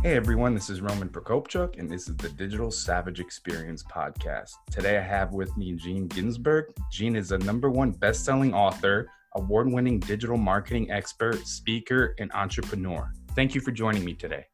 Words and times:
Hey 0.00 0.14
everyone, 0.14 0.54
this 0.54 0.70
is 0.70 0.80
Roman 0.80 1.08
Prokopchuk, 1.08 1.76
and 1.76 1.90
this 1.90 2.08
is 2.08 2.16
the 2.16 2.28
Digital 2.28 2.70
Savage 2.70 3.18
Experience 3.18 3.82
podcast. 3.82 4.52
Today 4.70 4.96
I 4.96 5.00
have 5.00 5.32
with 5.32 5.56
me 5.56 5.72
Gene 5.72 6.06
Ginsburg. 6.06 6.66
Gene 6.92 7.16
is 7.16 7.32
a 7.32 7.38
number 7.38 7.68
one 7.68 7.90
best-selling 7.90 8.54
author, 8.54 9.10
award-winning 9.34 9.98
digital 9.98 10.36
marketing 10.36 10.92
expert, 10.92 11.48
speaker, 11.48 12.14
and 12.20 12.30
entrepreneur. 12.32 13.10
Thank 13.34 13.56
you 13.56 13.60
for 13.60 13.72
joining 13.72 14.04
me 14.04 14.14
today. 14.14 14.46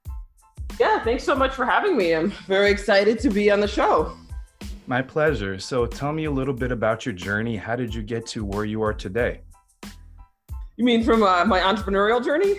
Yeah, 0.80 1.04
thanks 1.04 1.24
so 1.24 1.34
much 1.34 1.52
for 1.52 1.66
having 1.66 1.94
me. 1.94 2.14
I'm 2.14 2.30
very 2.46 2.70
excited 2.70 3.18
to 3.18 3.28
be 3.28 3.50
on 3.50 3.60
the 3.60 3.68
show. 3.68 4.16
My 4.86 5.02
pleasure. 5.02 5.58
So 5.58 5.84
tell 5.84 6.14
me 6.14 6.24
a 6.24 6.30
little 6.30 6.54
bit 6.54 6.72
about 6.72 7.04
your 7.04 7.14
journey. 7.14 7.58
How 7.58 7.76
did 7.76 7.94
you 7.94 8.00
get 8.00 8.24
to 8.28 8.46
where 8.46 8.64
you 8.64 8.82
are 8.82 8.94
today? 8.94 9.42
You 10.76 10.86
mean 10.86 11.04
from 11.04 11.22
uh, 11.22 11.44
my 11.44 11.60
entrepreneurial 11.60 12.24
journey? 12.24 12.54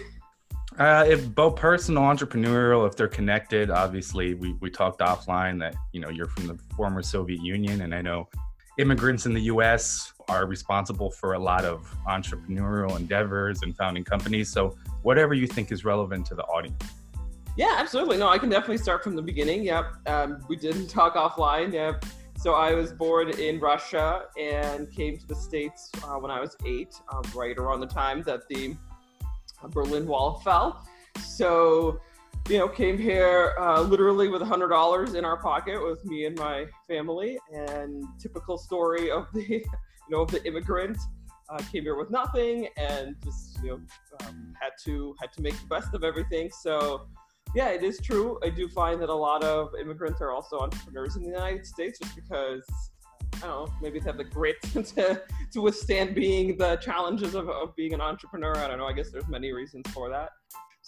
Uh, 0.78 1.06
if 1.08 1.34
both 1.34 1.56
personal 1.56 2.04
entrepreneurial, 2.04 2.86
if 2.86 2.98
they're 2.98 3.08
connected, 3.08 3.70
obviously 3.70 4.34
we, 4.34 4.54
we 4.60 4.70
talked 4.70 5.00
offline 5.00 5.58
that, 5.60 5.74
you 5.94 6.02
know, 6.02 6.10
you're 6.10 6.28
from 6.28 6.48
the 6.48 6.58
former 6.76 7.02
Soviet 7.02 7.42
Union. 7.42 7.82
And 7.82 7.96
I 7.96 8.02
know 8.02 8.28
immigrants 8.78 9.26
in 9.26 9.34
the 9.34 9.44
US 9.44 10.12
are 10.28 10.46
responsible 10.46 11.10
for 11.10 11.34
a 11.34 11.40
lot 11.40 11.64
of 11.64 11.90
entrepreneurial 12.08 12.98
endeavors 12.98 13.62
and 13.62 13.76
founding 13.78 14.04
companies. 14.04 14.52
So 14.52 14.78
whatever 15.02 15.34
you 15.34 15.48
think 15.48 15.72
is 15.72 15.86
relevant 15.86 16.26
to 16.28 16.36
the 16.36 16.44
audience. 16.44 16.84
Yeah, 17.56 17.76
absolutely. 17.78 18.18
No, 18.18 18.28
I 18.28 18.38
can 18.38 18.50
definitely 18.50 18.80
start 18.80 19.02
from 19.02 19.16
the 19.16 19.22
beginning. 19.22 19.64
Yep. 19.64 19.86
Um, 20.08 20.46
we 20.50 20.58
didn't 20.58 20.88
talk 20.90 21.16
offline. 21.16 21.72
Yep. 21.72 22.04
So 22.38 22.54
I 22.54 22.74
was 22.74 22.92
born 22.92 23.30
in 23.40 23.62
Russia 23.62 24.24
and 24.38 24.92
came 24.92 25.18
to 25.18 25.26
the 25.26 25.36
States 25.36 25.90
uh, 26.04 26.16
when 26.18 26.32
I 26.32 26.42
was 26.42 26.58
eight, 26.66 26.94
uh, 27.10 27.22
right 27.34 27.58
around 27.58 27.80
the 27.80 27.88
time 27.88 28.24
that 28.24 28.48
the 28.50 28.76
Berlin 29.70 30.08
Wall 30.08 30.40
fell. 30.40 30.86
So, 31.24 32.00
you 32.50 32.60
know, 32.60 32.68
came 32.68 32.98
here 32.98 33.56
uh, 33.60 33.82
literally 33.82 34.28
with 34.28 34.42
a 34.42 34.46
hundred 34.46 34.70
dollars 34.70 35.16
in 35.16 35.26
our 35.26 35.38
pocket 35.38 35.82
with 35.84 36.04
me 36.06 36.26
and 36.26 36.38
my 36.38 36.66
family. 36.88 37.40
And 37.54 38.04
typical 38.20 38.58
story 38.58 39.12
of 39.12 39.28
the, 39.34 39.44
you 39.50 39.64
know, 40.10 40.22
of 40.22 40.32
the 40.32 40.46
immigrant. 40.46 40.98
Uh, 41.48 41.60
came 41.72 41.84
here 41.84 41.96
with 41.96 42.10
nothing 42.10 42.68
and 42.76 43.16
just 43.24 43.60
you 43.62 43.70
know 43.70 43.80
um, 44.22 44.52
had 44.60 44.72
to 44.84 45.16
had 45.22 45.32
to 45.32 45.44
make 45.44 45.54
the 45.62 45.68
best 45.68 45.94
of 45.94 46.04
everything. 46.04 46.50
So 46.50 47.08
yeah, 47.54 47.70
it 47.70 47.84
is 47.84 48.00
true. 48.02 48.40
I 48.44 48.50
do 48.50 48.68
find 48.68 49.00
that 49.02 49.10
a 49.10 49.14
lot 49.14 49.44
of 49.44 49.70
immigrants 49.80 50.22
are 50.22 50.32
also 50.32 50.60
entrepreneurs 50.60 51.16
in 51.16 51.22
the 51.22 51.30
United 51.30 51.66
States, 51.66 52.00
just 52.00 52.16
because 52.16 52.66
I 53.36 53.48
don't 53.48 53.50
know, 53.50 53.74
maybe 53.82 54.00
they 54.00 54.06
have 54.06 54.18
the 54.18 54.24
grit 54.24 54.62
to, 54.74 55.22
to 55.52 55.62
withstand 55.62 56.16
being 56.16 56.58
the 56.58 56.78
challenges 56.78 57.36
of, 57.36 57.50
of 57.50 57.76
being 57.76 57.94
an 57.94 58.02
entrepreneur. 58.02 58.56
I 58.58 58.68
don't 58.68 58.78
know. 58.78 58.86
I 58.86 58.94
guess 58.94 59.12
there's 59.12 59.28
many 59.28 59.52
reasons 59.52 59.88
for 59.94 60.10
that. 60.10 60.30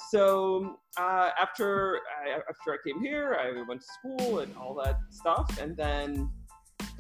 So 0.09 0.77
uh, 0.97 1.31
after 1.39 1.99
I, 2.23 2.35
after 2.49 2.73
I 2.73 2.77
came 2.85 3.01
here, 3.01 3.37
I 3.39 3.63
went 3.67 3.81
to 3.81 3.87
school 3.87 4.39
and 4.39 4.55
all 4.55 4.75
that 4.83 4.99
stuff, 5.09 5.59
and 5.59 5.75
then 5.75 6.29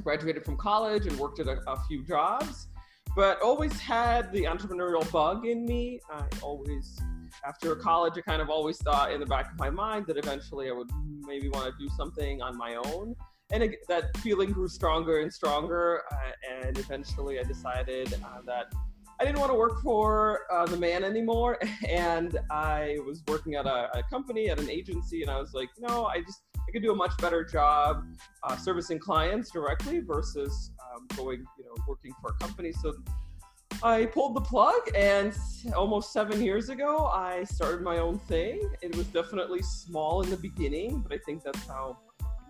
graduated 0.03 0.43
from 0.43 0.57
college 0.57 1.05
and 1.05 1.17
worked 1.19 1.39
at 1.39 1.47
a, 1.47 1.59
a 1.67 1.79
few 1.87 2.03
jobs. 2.03 2.67
But 3.15 3.41
always 3.41 3.79
had 3.79 4.31
the 4.31 4.43
entrepreneurial 4.43 5.09
bug 5.11 5.45
in 5.45 5.65
me. 5.65 5.99
I 6.11 6.23
always, 6.41 6.99
after 7.45 7.75
college, 7.75 8.13
I 8.17 8.21
kind 8.21 8.41
of 8.41 8.49
always 8.49 8.77
thought 8.77 9.11
in 9.11 9.19
the 9.19 9.25
back 9.25 9.51
of 9.51 9.57
my 9.57 9.69
mind 9.69 10.05
that 10.07 10.17
eventually 10.17 10.69
I 10.69 10.73
would 10.73 10.89
maybe 11.21 11.49
want 11.49 11.65
to 11.65 11.73
do 11.79 11.89
something 11.95 12.41
on 12.41 12.57
my 12.57 12.75
own 12.75 13.15
and 13.51 13.63
it, 13.63 13.79
that 13.87 14.15
feeling 14.17 14.51
grew 14.51 14.67
stronger 14.67 15.21
and 15.21 15.33
stronger. 15.33 16.03
Uh, 16.11 16.63
and 16.63 16.77
eventually, 16.77 17.39
I 17.39 17.43
decided 17.43 18.13
uh, 18.13 18.41
that 18.45 18.73
I 19.19 19.25
didn't 19.25 19.39
want 19.39 19.51
to 19.51 19.57
work 19.57 19.81
for 19.81 20.41
uh, 20.51 20.65
the 20.65 20.77
man 20.77 21.03
anymore. 21.03 21.59
And 21.87 22.37
I 22.51 22.97
was 23.05 23.23
working 23.27 23.55
at 23.55 23.65
a, 23.65 23.89
a, 23.97 24.03
company, 24.09 24.49
at 24.49 24.59
an 24.59 24.69
agency, 24.69 25.21
and 25.21 25.31
I 25.31 25.39
was 25.39 25.53
like, 25.53 25.69
no, 25.79 26.05
I 26.05 26.21
just 26.21 26.41
I 26.55 26.71
could 26.71 26.83
do 26.83 26.91
a 26.91 26.95
much 26.95 27.17
better 27.17 27.43
job 27.45 28.03
uh, 28.43 28.57
servicing 28.57 28.99
clients 28.99 29.49
directly 29.51 29.99
versus 29.99 30.71
um, 30.81 31.07
going, 31.15 31.45
you 31.57 31.63
know, 31.63 31.75
working 31.87 32.13
for 32.21 32.31
a 32.31 32.33
company. 32.45 32.71
So. 32.71 32.93
I 33.83 34.05
pulled 34.05 34.35
the 34.35 34.41
plug, 34.41 34.89
and 34.95 35.33
almost 35.75 36.11
seven 36.11 36.41
years 36.41 36.69
ago, 36.69 37.07
I 37.07 37.43
started 37.43 37.83
my 37.83 37.99
own 37.99 38.17
thing. 38.17 38.59
It 38.81 38.95
was 38.95 39.05
definitely 39.07 39.61
small 39.61 40.23
in 40.23 40.31
the 40.31 40.37
beginning, 40.37 40.99
but 40.99 41.13
I 41.13 41.19
think 41.25 41.43
that's 41.43 41.67
how 41.67 41.99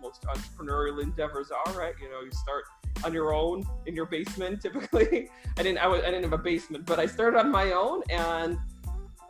most 0.00 0.22
entrepreneurial 0.22 1.02
endeavors 1.02 1.50
are, 1.50 1.72
right? 1.72 1.94
You 2.00 2.10
know, 2.10 2.20
you 2.20 2.30
start 2.32 2.64
on 3.04 3.12
your 3.12 3.34
own 3.34 3.64
in 3.86 3.94
your 3.94 4.06
basement. 4.06 4.62
Typically, 4.62 5.28
I 5.56 5.62
didn't. 5.62 5.78
I, 5.78 5.86
was, 5.86 6.02
I 6.02 6.06
didn't 6.06 6.24
have 6.24 6.32
a 6.32 6.38
basement, 6.38 6.86
but 6.86 6.98
I 6.98 7.06
started 7.06 7.38
on 7.38 7.50
my 7.50 7.72
own 7.72 8.02
and 8.10 8.58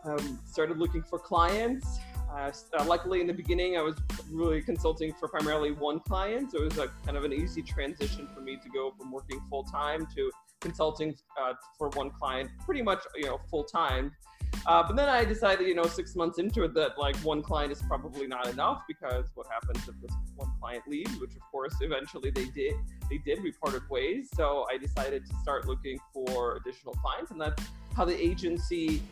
um, 0.05 0.39
started 0.47 0.79
looking 0.79 1.03
for 1.03 1.19
clients. 1.19 1.99
Uh, 2.31 2.53
uh, 2.79 2.85
luckily, 2.85 3.21
in 3.21 3.27
the 3.27 3.33
beginning, 3.33 3.77
I 3.77 3.81
was 3.81 3.97
really 4.31 4.61
consulting 4.61 5.15
for 5.15 5.29
primarily 5.29 5.73
one 5.73 5.99
client, 6.01 6.53
so 6.53 6.59
it 6.59 6.65
was 6.65 6.79
a 6.79 6.89
kind 7.05 7.17
of 7.17 7.25
an 7.25 7.33
easy 7.33 7.63
transition 7.63 8.29
for 8.35 8.41
me 8.41 8.59
to 8.63 8.69
go 8.69 8.93
from 8.99 9.11
working 9.11 9.41
full 9.49 9.65
time 9.65 10.07
to 10.15 10.31
consulting 10.61 11.17
uh, 11.41 11.55
for 11.79 11.89
one 11.91 12.11
client, 12.11 12.51
pretty 12.65 12.83
much 12.83 13.01
you 13.17 13.27
know 13.27 13.41
full 13.51 13.65
time. 13.65 14.13
Uh, 14.67 14.83
but 14.83 14.97
then 14.97 15.09
I 15.09 15.25
decided, 15.25 15.67
you 15.67 15.75
know, 15.75 15.85
six 15.85 16.15
months 16.15 16.39
into 16.39 16.65
it, 16.65 16.75
that 16.75 16.99
like 16.99 17.17
one 17.19 17.43
client 17.43 17.73
is 17.73 17.83
probably 17.83 18.27
not 18.27 18.49
enough 18.49 18.83
because 18.87 19.27
what 19.35 19.47
happens 19.51 19.89
if 19.89 19.95
this 20.01 20.17
one 20.37 20.51
client 20.61 20.83
leaves, 20.87 21.19
which 21.19 21.35
of 21.35 21.43
course 21.51 21.75
eventually 21.81 22.31
they 22.31 22.47
did. 22.47 22.75
They 23.11 23.19
did. 23.19 23.43
We 23.43 23.53
parted 23.53 23.89
ways. 23.89 24.29
So 24.35 24.67
I 24.71 24.79
decided 24.79 25.27
to 25.27 25.35
start 25.43 25.67
looking 25.67 25.99
for 26.13 26.57
additional 26.57 26.95
clients, 26.95 27.31
and 27.31 27.41
that's 27.41 27.63
how 27.95 28.05
the 28.05 28.21
agency 28.23 29.03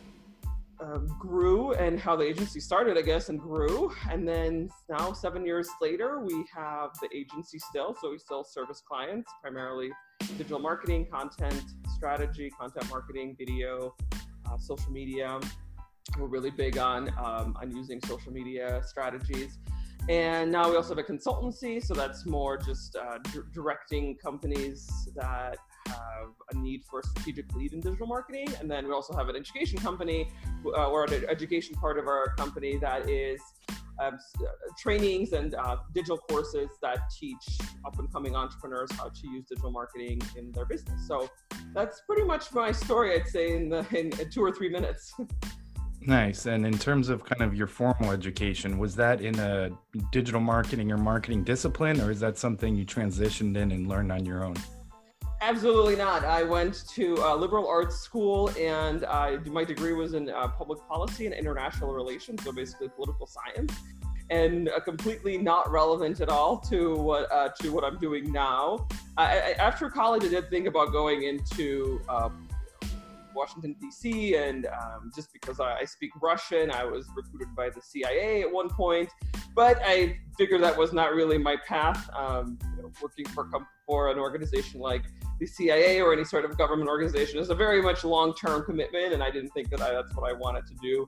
um, 0.79 1.07
grew 1.19 1.73
and 1.73 1.99
how 1.99 2.15
the 2.15 2.25
agency 2.25 2.59
started, 2.59 2.97
I 2.97 3.01
guess, 3.01 3.29
and 3.29 3.39
grew. 3.39 3.91
And 4.09 4.27
then 4.27 4.69
now, 4.89 5.13
seven 5.13 5.45
years 5.45 5.67
later, 5.81 6.19
we 6.19 6.45
have 6.55 6.91
the 7.01 7.09
agency 7.15 7.59
still. 7.59 7.95
So 7.99 8.11
we 8.11 8.19
still 8.19 8.43
service 8.43 8.81
clients, 8.87 9.31
primarily 9.41 9.89
digital 10.37 10.59
marketing, 10.59 11.07
content 11.11 11.63
strategy, 11.95 12.51
content 12.59 12.89
marketing, 12.89 13.35
video, 13.37 13.95
uh, 14.49 14.57
social 14.57 14.91
media. 14.91 15.39
We're 16.17 16.27
really 16.27 16.51
big 16.51 16.77
on 16.77 17.09
um, 17.17 17.57
on 17.61 17.75
using 17.75 17.99
social 18.05 18.31
media 18.31 18.81
strategies. 18.85 19.59
And 20.09 20.49
now 20.51 20.69
we 20.69 20.77
also 20.77 20.95
have 20.95 21.03
a 21.03 21.11
consultancy, 21.11 21.83
so 21.83 21.93
that's 21.93 22.25
more 22.25 22.57
just 22.57 22.95
uh, 22.95 23.17
d- 23.23 23.39
directing 23.53 24.15
companies 24.15 24.89
that 25.15 25.57
have 25.87 26.29
a 26.53 26.57
need 26.57 26.83
for 26.89 27.01
a 27.01 27.03
strategic 27.03 27.53
lead 27.53 27.73
in 27.73 27.81
digital 27.81 28.07
marketing. 28.07 28.47
And 28.61 28.71
then 28.71 28.87
we 28.87 28.93
also 28.93 29.13
have 29.13 29.27
an 29.27 29.35
education 29.35 29.77
company, 29.79 30.29
uh, 30.65 30.89
or 30.89 31.03
an 31.03 31.25
education 31.27 31.75
part 31.75 31.99
of 31.99 32.07
our 32.07 32.33
company 32.35 32.77
that 32.77 33.09
is 33.09 33.41
um, 33.99 34.17
uh, 34.39 34.45
trainings 34.77 35.33
and 35.33 35.55
uh, 35.55 35.77
digital 35.93 36.17
courses 36.17 36.69
that 36.81 36.99
teach 37.17 37.59
up 37.85 37.97
and 37.99 38.11
coming 38.11 38.35
entrepreneurs 38.35 38.91
how 38.93 39.09
to 39.09 39.27
use 39.27 39.45
digital 39.45 39.71
marketing 39.71 40.21
in 40.35 40.51
their 40.51 40.65
business. 40.65 41.07
So 41.07 41.29
that's 41.73 42.01
pretty 42.01 42.23
much 42.23 42.53
my 42.53 42.71
story, 42.71 43.13
I'd 43.15 43.27
say, 43.27 43.55
in, 43.55 43.69
the, 43.69 43.85
in 43.97 44.11
two 44.29 44.43
or 44.43 44.51
three 44.51 44.69
minutes. 44.69 45.13
Nice. 45.99 46.45
And 46.45 46.65
in 46.65 46.77
terms 46.77 47.09
of 47.09 47.25
kind 47.25 47.41
of 47.41 47.53
your 47.53 47.67
formal 47.67 48.11
education, 48.11 48.77
was 48.77 48.95
that 48.95 49.19
in 49.19 49.37
a 49.39 49.71
digital 50.13 50.39
marketing 50.39 50.89
or 50.89 50.97
marketing 50.97 51.43
discipline, 51.43 51.99
or 51.99 52.11
is 52.11 52.21
that 52.21 52.37
something 52.37 52.77
you 52.77 52.85
transitioned 52.85 53.57
in 53.57 53.71
and 53.71 53.87
learned 53.87 54.13
on 54.13 54.25
your 54.25 54.45
own? 54.45 54.55
Absolutely 55.41 55.95
not. 55.95 56.25
I 56.25 56.41
went 56.41 56.87
to 56.89 57.13
a 57.23 57.35
liberal 57.35 57.67
arts 57.67 57.97
school, 57.97 58.49
and 58.57 59.03
uh, 59.03 59.37
my 59.45 59.63
degree 59.63 59.93
was 59.93 60.13
in 60.15 60.29
uh, 60.29 60.47
public 60.47 60.79
policy 60.87 61.25
and 61.27 61.35
international 61.35 61.93
relations, 61.93 62.43
so 62.43 62.51
basically 62.51 62.89
political 62.89 63.27
science, 63.27 63.71
and 64.31 64.67
uh, 64.69 64.79
completely 64.79 65.37
not 65.37 65.71
relevant 65.71 66.21
at 66.21 66.29
all 66.29 66.57
to 66.57 66.95
what 66.95 67.31
uh, 67.31 67.49
to 67.61 67.69
what 67.69 67.83
I'm 67.83 67.99
doing 67.99 68.31
now. 68.31 68.87
I, 69.15 69.23
I, 69.25 69.51
after 69.59 69.89
college, 69.91 70.23
I 70.23 70.29
did 70.29 70.49
think 70.49 70.65
about 70.65 70.91
going 70.91 71.23
into 71.23 72.01
um, 72.09 72.46
Washington 73.37 73.75
D.C. 73.79 74.35
and 74.35 74.65
um, 74.65 75.11
just 75.15 75.31
because 75.31 75.59
I, 75.59 75.77
I, 75.77 75.85
speak 75.85 76.11
Russian, 76.21 76.71
I 76.71 76.83
was 76.83 77.07
recruited 77.15 77.55
by 77.55 77.69
the 77.69 77.81
CIA 77.81 78.41
at 78.41 78.51
one 78.51 78.69
point. 78.69 79.09
But 79.55 79.79
I 79.85 80.17
figured 80.37 80.61
that 80.63 80.77
was 80.77 80.91
not 80.91 81.13
really 81.13 81.37
my 81.37 81.55
path. 81.67 82.09
Um, 82.15 82.57
you 82.75 82.83
know, 82.83 82.91
working 83.01 83.25
for 83.27 83.49
for 83.85 84.11
an 84.11 84.19
organization 84.19 84.81
like 84.81 85.03
the 85.39 85.45
CIA 85.45 86.01
or 86.01 86.11
any 86.11 86.25
sort 86.25 86.43
of 86.43 86.57
government 86.57 86.89
organization 86.89 87.39
is 87.39 87.49
a 87.49 87.55
very 87.55 87.81
much 87.81 88.03
long-term 88.03 88.65
commitment, 88.65 89.13
and 89.13 89.23
I 89.23 89.31
didn't 89.31 89.51
think 89.51 89.69
that 89.69 89.81
I, 89.81 89.93
that's 89.93 90.13
what 90.15 90.29
I 90.29 90.33
wanted 90.33 90.65
to 90.67 90.73
do. 90.81 91.05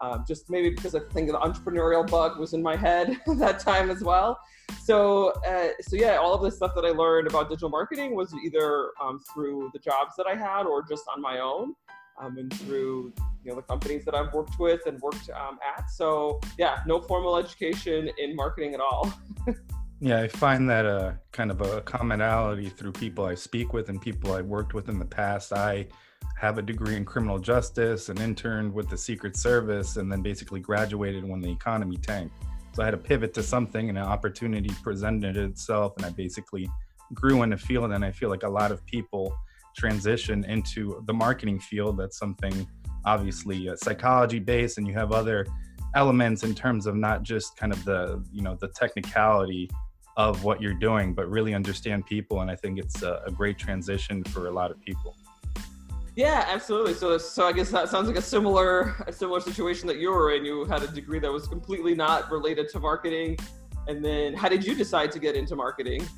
Um, 0.00 0.24
just 0.28 0.50
maybe 0.50 0.70
because 0.70 0.94
I 0.94 1.00
think 1.12 1.28
the 1.28 1.38
entrepreneurial 1.38 2.08
bug 2.08 2.38
was 2.38 2.52
in 2.52 2.62
my 2.62 2.76
head 2.76 3.18
that 3.26 3.60
time 3.60 3.90
as 3.90 4.02
well. 4.02 4.38
So, 4.82 5.30
uh, 5.46 5.68
so 5.80 5.96
yeah, 5.96 6.16
all 6.16 6.34
of 6.34 6.42
the 6.42 6.50
stuff 6.50 6.74
that 6.74 6.84
I 6.84 6.90
learned 6.90 7.28
about 7.28 7.48
digital 7.48 7.70
marketing 7.70 8.14
was 8.14 8.34
either 8.44 8.90
um, 9.02 9.20
through 9.32 9.70
the 9.72 9.78
jobs 9.78 10.14
that 10.18 10.26
I 10.26 10.34
had 10.34 10.64
or 10.64 10.82
just 10.82 11.04
on 11.14 11.22
my 11.22 11.38
own, 11.38 11.74
um, 12.20 12.36
and 12.38 12.52
through 12.52 13.12
you 13.44 13.50
know 13.50 13.56
the 13.56 13.62
companies 13.62 14.04
that 14.04 14.14
I've 14.14 14.32
worked 14.32 14.58
with 14.58 14.86
and 14.86 15.00
worked 15.00 15.30
um, 15.30 15.58
at. 15.76 15.90
So, 15.90 16.40
yeah, 16.58 16.80
no 16.86 17.00
formal 17.00 17.36
education 17.36 18.10
in 18.18 18.36
marketing 18.36 18.74
at 18.74 18.80
all. 18.80 19.12
yeah, 20.00 20.20
I 20.20 20.28
find 20.28 20.68
that 20.68 20.84
a 20.84 21.18
kind 21.32 21.50
of 21.50 21.60
a 21.62 21.80
commonality 21.82 22.68
through 22.68 22.92
people 22.92 23.24
I 23.24 23.34
speak 23.34 23.72
with 23.72 23.88
and 23.88 24.00
people 24.00 24.34
I 24.34 24.42
worked 24.42 24.74
with 24.74 24.88
in 24.88 24.98
the 24.98 25.04
past. 25.04 25.52
I 25.52 25.86
have 26.36 26.58
a 26.58 26.62
degree 26.62 26.96
in 26.96 27.04
criminal 27.04 27.38
justice 27.38 28.08
and 28.10 28.20
interned 28.20 28.72
with 28.72 28.88
the 28.90 28.96
Secret 28.96 29.36
Service 29.36 29.96
and 29.96 30.12
then 30.12 30.20
basically 30.20 30.60
graduated 30.60 31.26
when 31.26 31.40
the 31.40 31.50
economy 31.50 31.96
tanked. 31.96 32.34
So 32.74 32.82
I 32.82 32.86
had 32.86 32.90
to 32.90 32.98
pivot 32.98 33.32
to 33.34 33.42
something 33.42 33.88
and 33.88 33.96
an 33.96 34.04
opportunity 34.04 34.70
presented 34.82 35.38
itself 35.38 35.94
and 35.96 36.04
I 36.04 36.10
basically 36.10 36.68
grew 37.14 37.42
in 37.42 37.50
the 37.50 37.56
field 37.56 37.92
and 37.92 38.04
I 38.04 38.10
feel 38.10 38.28
like 38.28 38.42
a 38.42 38.48
lot 38.48 38.70
of 38.70 38.84
people 38.84 39.34
transition 39.76 40.44
into 40.44 41.02
the 41.06 41.14
marketing 41.14 41.58
field. 41.58 41.98
That's 41.98 42.18
something 42.18 42.68
obviously 43.06 43.68
uh, 43.68 43.76
psychology 43.76 44.38
based 44.38 44.76
and 44.76 44.86
you 44.86 44.92
have 44.92 45.12
other 45.12 45.46
elements 45.94 46.42
in 46.42 46.54
terms 46.54 46.86
of 46.86 46.96
not 46.96 47.22
just 47.22 47.56
kind 47.56 47.72
of 47.72 47.82
the, 47.84 48.22
you 48.30 48.42
know, 48.42 48.56
the 48.60 48.68
technicality 48.68 49.70
of 50.18 50.44
what 50.44 50.60
you're 50.60 50.74
doing, 50.74 51.14
but 51.14 51.30
really 51.30 51.54
understand 51.54 52.04
people. 52.04 52.42
And 52.42 52.50
I 52.50 52.56
think 52.56 52.78
it's 52.78 53.02
a, 53.02 53.22
a 53.26 53.30
great 53.30 53.58
transition 53.58 54.22
for 54.24 54.48
a 54.48 54.50
lot 54.50 54.70
of 54.70 54.80
people. 54.80 55.16
Yeah, 56.16 56.46
absolutely. 56.48 56.94
So, 56.94 57.18
so 57.18 57.46
I 57.46 57.52
guess 57.52 57.70
that 57.70 57.90
sounds 57.90 58.08
like 58.08 58.16
a 58.16 58.22
similar, 58.22 58.94
a 59.06 59.12
similar 59.12 59.38
situation 59.38 59.86
that 59.88 59.98
you 59.98 60.10
were 60.10 60.32
in. 60.32 60.46
You 60.46 60.64
had 60.64 60.82
a 60.82 60.86
degree 60.86 61.18
that 61.18 61.30
was 61.30 61.46
completely 61.46 61.94
not 61.94 62.30
related 62.30 62.70
to 62.70 62.80
marketing, 62.80 63.38
and 63.86 64.02
then 64.02 64.32
how 64.32 64.48
did 64.48 64.64
you 64.64 64.74
decide 64.74 65.12
to 65.12 65.18
get 65.18 65.36
into 65.36 65.54
marketing? 65.54 66.08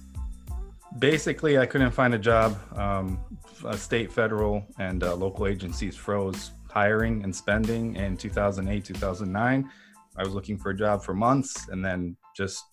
Basically, 1.00 1.58
I 1.58 1.66
couldn't 1.66 1.90
find 1.90 2.14
a 2.14 2.18
job. 2.18 2.56
Um, 2.78 3.20
state, 3.74 4.12
federal, 4.12 4.64
and 4.78 5.02
uh, 5.02 5.16
local 5.16 5.48
agencies 5.48 5.96
froze 5.96 6.52
hiring 6.70 7.24
and 7.24 7.34
spending 7.34 7.96
in 7.96 8.16
2008, 8.16 8.84
2009. 8.84 9.68
I 10.18 10.24
was 10.24 10.34
looking 10.34 10.58
for 10.58 10.70
a 10.70 10.76
job 10.76 11.02
for 11.04 11.14
months, 11.14 11.68
and 11.68 11.84
then 11.84 12.16
just 12.36 12.64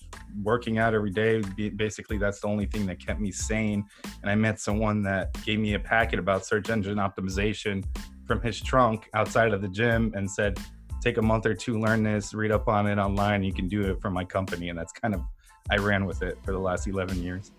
working 0.43 0.77
out 0.77 0.93
every 0.93 1.11
day. 1.11 1.41
Basically, 1.75 2.17
that's 2.17 2.39
the 2.39 2.47
only 2.47 2.65
thing 2.65 2.85
that 2.87 3.05
kept 3.05 3.19
me 3.19 3.31
sane. 3.31 3.85
And 4.21 4.29
I 4.29 4.35
met 4.35 4.59
someone 4.59 5.03
that 5.03 5.33
gave 5.43 5.59
me 5.59 5.73
a 5.75 5.79
packet 5.79 6.19
about 6.19 6.45
search 6.45 6.69
engine 6.69 6.97
optimization 6.97 7.83
from 8.25 8.41
his 8.41 8.59
trunk 8.61 9.09
outside 9.13 9.53
of 9.53 9.61
the 9.61 9.67
gym 9.67 10.13
and 10.15 10.29
said, 10.29 10.59
take 11.01 11.17
a 11.17 11.21
month 11.21 11.45
or 11.45 11.53
two, 11.53 11.79
learn 11.79 12.03
this, 12.03 12.33
read 12.33 12.51
up 12.51 12.67
on 12.67 12.87
it 12.87 12.97
online. 12.97 13.43
You 13.43 13.53
can 13.53 13.67
do 13.67 13.81
it 13.91 14.01
for 14.01 14.09
my 14.09 14.23
company. 14.23 14.69
And 14.69 14.77
that's 14.77 14.91
kind 14.91 15.13
of, 15.13 15.21
I 15.69 15.77
ran 15.77 16.05
with 16.05 16.23
it 16.23 16.37
for 16.43 16.51
the 16.51 16.59
last 16.59 16.87
11 16.87 17.21
years. 17.21 17.51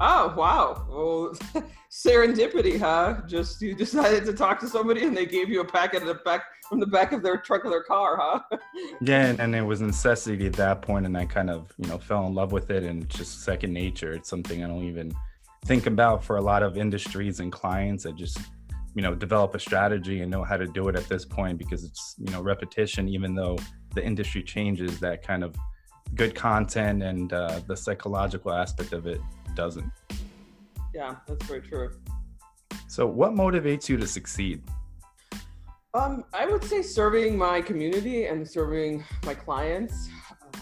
Oh 0.00 0.34
wow! 0.36 0.86
Well, 0.90 1.64
serendipity, 1.90 2.78
huh? 2.78 3.22
Just 3.26 3.62
you 3.62 3.74
decided 3.74 4.26
to 4.26 4.34
talk 4.34 4.60
to 4.60 4.68
somebody 4.68 5.04
and 5.04 5.16
they 5.16 5.24
gave 5.24 5.48
you 5.48 5.62
a 5.62 5.64
packet 5.64 6.02
of 6.02 6.08
the 6.08 6.14
back 6.16 6.42
from 6.68 6.80
the 6.80 6.86
back 6.86 7.12
of 7.12 7.22
their 7.22 7.38
truck 7.38 7.64
of 7.64 7.70
their 7.70 7.82
car, 7.82 8.18
huh? 8.20 8.58
yeah, 9.00 9.34
and, 9.38 9.54
it 9.54 9.62
was 9.62 9.80
necessity 9.80 10.46
at 10.46 10.52
that 10.54 10.82
point, 10.82 11.06
and 11.06 11.16
I 11.16 11.24
kind 11.24 11.48
of 11.48 11.72
you 11.78 11.88
know 11.88 11.96
fell 11.96 12.26
in 12.26 12.34
love 12.34 12.52
with 12.52 12.70
it, 12.70 12.82
and 12.82 13.08
just 13.08 13.42
second 13.42 13.72
nature. 13.72 14.12
It's 14.12 14.28
something 14.28 14.62
I 14.62 14.68
don't 14.68 14.84
even 14.84 15.14
think 15.64 15.86
about 15.86 16.22
for 16.22 16.36
a 16.36 16.42
lot 16.42 16.62
of 16.62 16.76
industries 16.76 17.40
and 17.40 17.50
clients. 17.50 18.04
I 18.04 18.10
just 18.12 18.38
you 18.94 19.00
know 19.00 19.14
develop 19.14 19.54
a 19.54 19.58
strategy 19.58 20.20
and 20.20 20.30
know 20.30 20.44
how 20.44 20.58
to 20.58 20.66
do 20.66 20.88
it 20.88 20.96
at 20.96 21.08
this 21.08 21.24
point 21.24 21.56
because 21.56 21.84
it's 21.84 22.16
you 22.18 22.30
know 22.32 22.42
repetition. 22.42 23.08
Even 23.08 23.34
though 23.34 23.56
the 23.94 24.04
industry 24.04 24.42
changes, 24.42 25.00
that 25.00 25.22
kind 25.22 25.42
of 25.42 25.56
good 26.14 26.34
content 26.34 27.02
and 27.02 27.32
uh, 27.32 27.60
the 27.66 27.76
psychological 27.76 28.52
aspect 28.52 28.92
of 28.92 29.06
it 29.06 29.20
doesn't. 29.56 29.90
Yeah, 30.94 31.16
that's 31.26 31.44
very 31.46 31.62
true. 31.62 31.90
So, 32.88 33.06
what 33.06 33.32
motivates 33.32 33.88
you 33.88 33.96
to 33.96 34.06
succeed? 34.06 34.62
Um, 35.94 36.24
I 36.32 36.46
would 36.46 36.62
say 36.62 36.82
serving 36.82 37.36
my 37.36 37.60
community 37.60 38.26
and 38.26 38.48
serving 38.48 39.02
my 39.24 39.34
clients. 39.34 40.08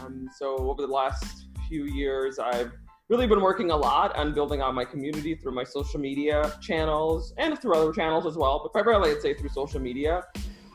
Um, 0.00 0.28
so, 0.38 0.56
over 0.56 0.82
the 0.82 0.92
last 0.92 1.46
few 1.68 1.84
years, 1.84 2.38
I've 2.38 2.72
really 3.08 3.26
been 3.26 3.42
working 3.42 3.70
a 3.70 3.76
lot 3.76 4.16
on 4.16 4.32
building 4.32 4.60
out 4.62 4.74
my 4.74 4.84
community 4.84 5.34
through 5.34 5.52
my 5.52 5.64
social 5.64 6.00
media 6.00 6.52
channels 6.62 7.34
and 7.36 7.58
through 7.60 7.74
other 7.74 7.92
channels 7.92 8.26
as 8.26 8.36
well, 8.36 8.60
but 8.62 8.72
primarily 8.72 9.10
I'd 9.10 9.20
say 9.20 9.34
through 9.34 9.50
social 9.50 9.80
media. 9.80 10.24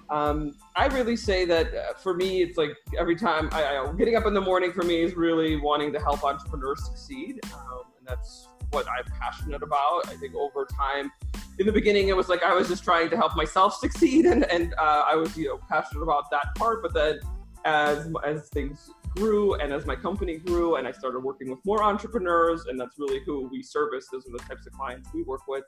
Um, 0.10 0.54
I 0.75 0.88
really 0.88 1.16
say 1.16 1.45
that 1.45 1.74
uh, 1.74 1.94
for 1.94 2.16
me, 2.16 2.42
it's 2.42 2.57
like 2.57 2.71
every 2.98 3.16
time 3.16 3.50
I, 3.51 3.77
I, 3.77 3.94
getting 3.94 4.16
up 4.16 4.25
in 4.25 4.33
the 4.33 4.42
morning 4.42 4.71
for 4.71 4.83
me 4.83 5.01
is 5.01 5.16
really 5.16 5.56
wanting 5.57 5.94
to 5.94 6.00
help 6.00 6.24
entrepreneurs 6.24 6.83
succeed. 6.86 7.39
Um, 7.54 7.83
that's 8.10 8.48
what 8.72 8.88
I'm 8.88 9.06
passionate 9.20 9.64
about. 9.64 10.08
I 10.08 10.16
think 10.16 10.36
over 10.36 10.66
time, 10.66 11.12
in 11.60 11.66
the 11.66 11.72
beginning, 11.72 12.08
it 12.08 12.16
was 12.16 12.30
like 12.30 12.44
I 12.44 12.54
was 12.54 12.68
just 12.68 12.84
trying 12.84 13.10
to 13.10 13.18
help 13.18 13.36
myself 13.36 13.76
succeed, 13.80 14.26
and, 14.26 14.44
and 14.52 14.74
uh, 14.78 15.04
I 15.08 15.16
was 15.16 15.38
you 15.38 15.48
know 15.48 15.60
passionate 15.70 16.02
about 16.02 16.30
that 16.32 16.56
part. 16.56 16.82
But 16.82 16.94
then 16.94 17.20
as 17.66 18.12
as 18.26 18.50
things 18.50 18.90
grew 19.16 19.56
and 19.56 19.74
as 19.74 19.86
my 19.86 19.96
company 19.96 20.38
grew 20.38 20.76
and 20.76 20.88
I 20.88 20.92
started 20.92 21.20
working 21.20 21.50
with 21.50 21.60
more 21.66 21.84
entrepreneurs, 21.84 22.66
and 22.68 22.80
that's 22.80 22.98
really 22.98 23.22
who 23.26 23.48
we 23.52 23.64
service. 23.64 24.08
Those 24.12 24.28
are 24.28 24.32
the 24.32 24.40
types 24.40 24.66
of 24.68 24.74
clients 24.74 25.10
we 25.14 25.24
work 25.24 25.48
with 25.48 25.66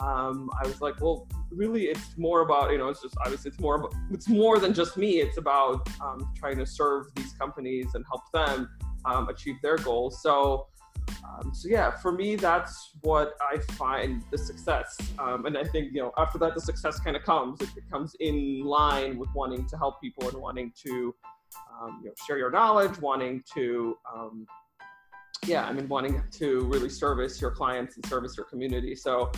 um, 0.00 0.50
I 0.60 0.66
was 0.66 0.80
like, 0.80 1.00
well, 1.00 1.28
really, 1.50 1.84
it's 1.84 2.18
more 2.18 2.40
about 2.40 2.72
you 2.72 2.78
know, 2.78 2.88
it's 2.88 3.02
just 3.02 3.16
obviously 3.24 3.50
it's 3.50 3.60
more 3.60 3.76
about, 3.76 3.94
it's 4.10 4.28
more 4.28 4.58
than 4.58 4.74
just 4.74 4.96
me. 4.96 5.20
It's 5.20 5.38
about 5.38 5.88
um, 6.00 6.32
trying 6.36 6.58
to 6.58 6.66
serve 6.66 7.06
these 7.14 7.32
companies 7.34 7.94
and 7.94 8.04
help 8.08 8.22
them 8.32 8.68
um, 9.04 9.28
achieve 9.28 9.56
their 9.62 9.76
goals. 9.76 10.20
So, 10.20 10.66
um, 11.24 11.54
so 11.54 11.68
yeah, 11.68 11.90
for 11.90 12.12
me, 12.12 12.36
that's 12.36 12.90
what 13.02 13.34
I 13.40 13.58
find 13.74 14.22
the 14.30 14.38
success. 14.38 14.96
Um, 15.18 15.46
and 15.46 15.56
I 15.56 15.64
think 15.64 15.92
you 15.92 16.02
know, 16.02 16.12
after 16.16 16.38
that, 16.38 16.54
the 16.54 16.60
success 16.60 17.00
kind 17.00 17.16
of 17.16 17.22
comes. 17.22 17.60
It, 17.60 17.70
comes 17.90 18.16
in 18.20 18.64
line 18.64 19.18
with 19.18 19.28
wanting 19.34 19.66
to 19.66 19.76
help 19.76 20.00
people 20.00 20.28
and 20.28 20.38
wanting 20.38 20.72
to 20.84 21.14
um, 21.80 22.00
you 22.02 22.08
know, 22.08 22.14
share 22.26 22.38
your 22.38 22.50
knowledge, 22.50 22.98
wanting 22.98 23.42
to 23.54 23.96
yeah, 25.46 25.64
I 25.64 25.72
mean, 25.72 25.88
wanting 25.88 26.22
to 26.32 26.60
really 26.64 26.88
service 26.88 27.40
your 27.40 27.50
clients 27.50 27.96
and 27.96 28.06
service 28.06 28.36
your 28.36 28.46
community. 28.46 28.94
So 28.94 29.30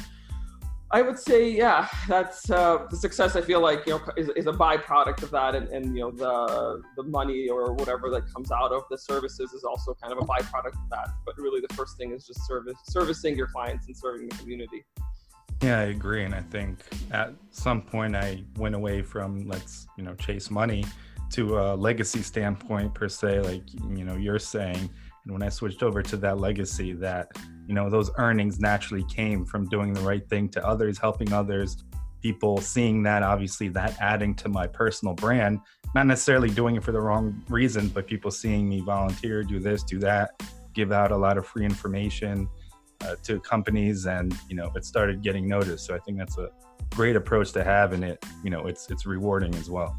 I 0.96 1.02
would 1.02 1.18
say, 1.18 1.50
yeah, 1.50 1.88
that's 2.08 2.50
uh, 2.50 2.86
the 2.88 2.96
success. 2.96 3.36
I 3.36 3.42
feel 3.42 3.60
like 3.60 3.86
you 3.86 3.92
know 3.92 4.00
is, 4.16 4.30
is 4.30 4.46
a 4.46 4.52
byproduct 4.52 5.22
of 5.22 5.30
that, 5.30 5.54
and, 5.54 5.68
and 5.68 5.94
you 5.94 6.00
know 6.00 6.10
the 6.10 6.82
the 6.96 7.02
money 7.02 7.50
or 7.50 7.74
whatever 7.74 8.08
that 8.12 8.32
comes 8.32 8.50
out 8.50 8.72
of 8.72 8.84
the 8.90 8.96
services 8.96 9.52
is 9.52 9.62
also 9.62 9.92
kind 10.02 10.10
of 10.10 10.18
a 10.20 10.24
byproduct 10.24 10.68
of 10.68 10.88
that. 10.90 11.10
But 11.26 11.36
really, 11.36 11.60
the 11.60 11.74
first 11.74 11.98
thing 11.98 12.12
is 12.12 12.26
just 12.26 12.46
service 12.46 12.78
servicing 12.88 13.36
your 13.36 13.46
clients 13.46 13.86
and 13.88 13.94
serving 13.94 14.26
the 14.30 14.36
community. 14.36 14.86
Yeah, 15.62 15.80
I 15.80 15.88
agree, 15.98 16.24
and 16.24 16.34
I 16.34 16.40
think 16.40 16.78
at 17.10 17.34
some 17.50 17.82
point 17.82 18.16
I 18.16 18.42
went 18.56 18.74
away 18.74 19.02
from 19.02 19.46
let's 19.46 19.86
you 19.98 20.02
know 20.02 20.14
chase 20.14 20.50
money 20.50 20.86
to 21.32 21.58
a 21.58 21.74
legacy 21.74 22.22
standpoint 22.22 22.94
per 22.94 23.10
se, 23.10 23.40
like 23.40 23.64
you 23.98 24.04
know 24.06 24.16
you're 24.16 24.38
saying 24.38 24.88
and 25.26 25.32
when 25.32 25.42
I 25.42 25.48
switched 25.48 25.82
over 25.82 26.02
to 26.04 26.16
that 26.18 26.38
legacy, 26.38 26.92
that, 26.94 27.32
you 27.66 27.74
know, 27.74 27.90
those 27.90 28.10
earnings 28.18 28.60
naturally 28.60 29.04
came 29.04 29.44
from 29.44 29.68
doing 29.68 29.92
the 29.92 30.00
right 30.00 30.26
thing 30.28 30.48
to 30.50 30.66
others, 30.66 30.98
helping 30.98 31.32
others, 31.32 31.84
people 32.22 32.58
seeing 32.60 33.02
that, 33.02 33.22
obviously, 33.22 33.68
that 33.68 33.96
adding 34.00 34.34
to 34.34 34.48
my 34.48 34.66
personal 34.66 35.14
brand, 35.14 35.60
not 35.94 36.06
necessarily 36.06 36.50
doing 36.50 36.76
it 36.76 36.84
for 36.84 36.92
the 36.92 37.00
wrong 37.00 37.42
reasons, 37.48 37.90
but 37.90 38.06
people 38.06 38.30
seeing 38.30 38.68
me 38.68 38.80
volunteer, 38.80 39.42
do 39.42 39.58
this, 39.58 39.82
do 39.82 39.98
that, 39.98 40.30
give 40.74 40.92
out 40.92 41.12
a 41.12 41.16
lot 41.16 41.38
of 41.38 41.46
free 41.46 41.64
information 41.64 42.48
uh, 43.02 43.16
to 43.22 43.40
companies. 43.40 44.06
And, 44.06 44.34
you 44.48 44.56
know, 44.56 44.72
it 44.74 44.84
started 44.84 45.22
getting 45.22 45.48
noticed. 45.48 45.86
So 45.86 45.94
I 45.94 45.98
think 45.98 46.18
that's 46.18 46.38
a 46.38 46.50
great 46.94 47.16
approach 47.16 47.52
to 47.52 47.64
have. 47.64 47.92
And 47.92 48.04
it, 48.04 48.24
you 48.42 48.50
know, 48.50 48.66
it's, 48.66 48.90
it's 48.90 49.06
rewarding 49.06 49.54
as 49.56 49.70
well. 49.70 49.96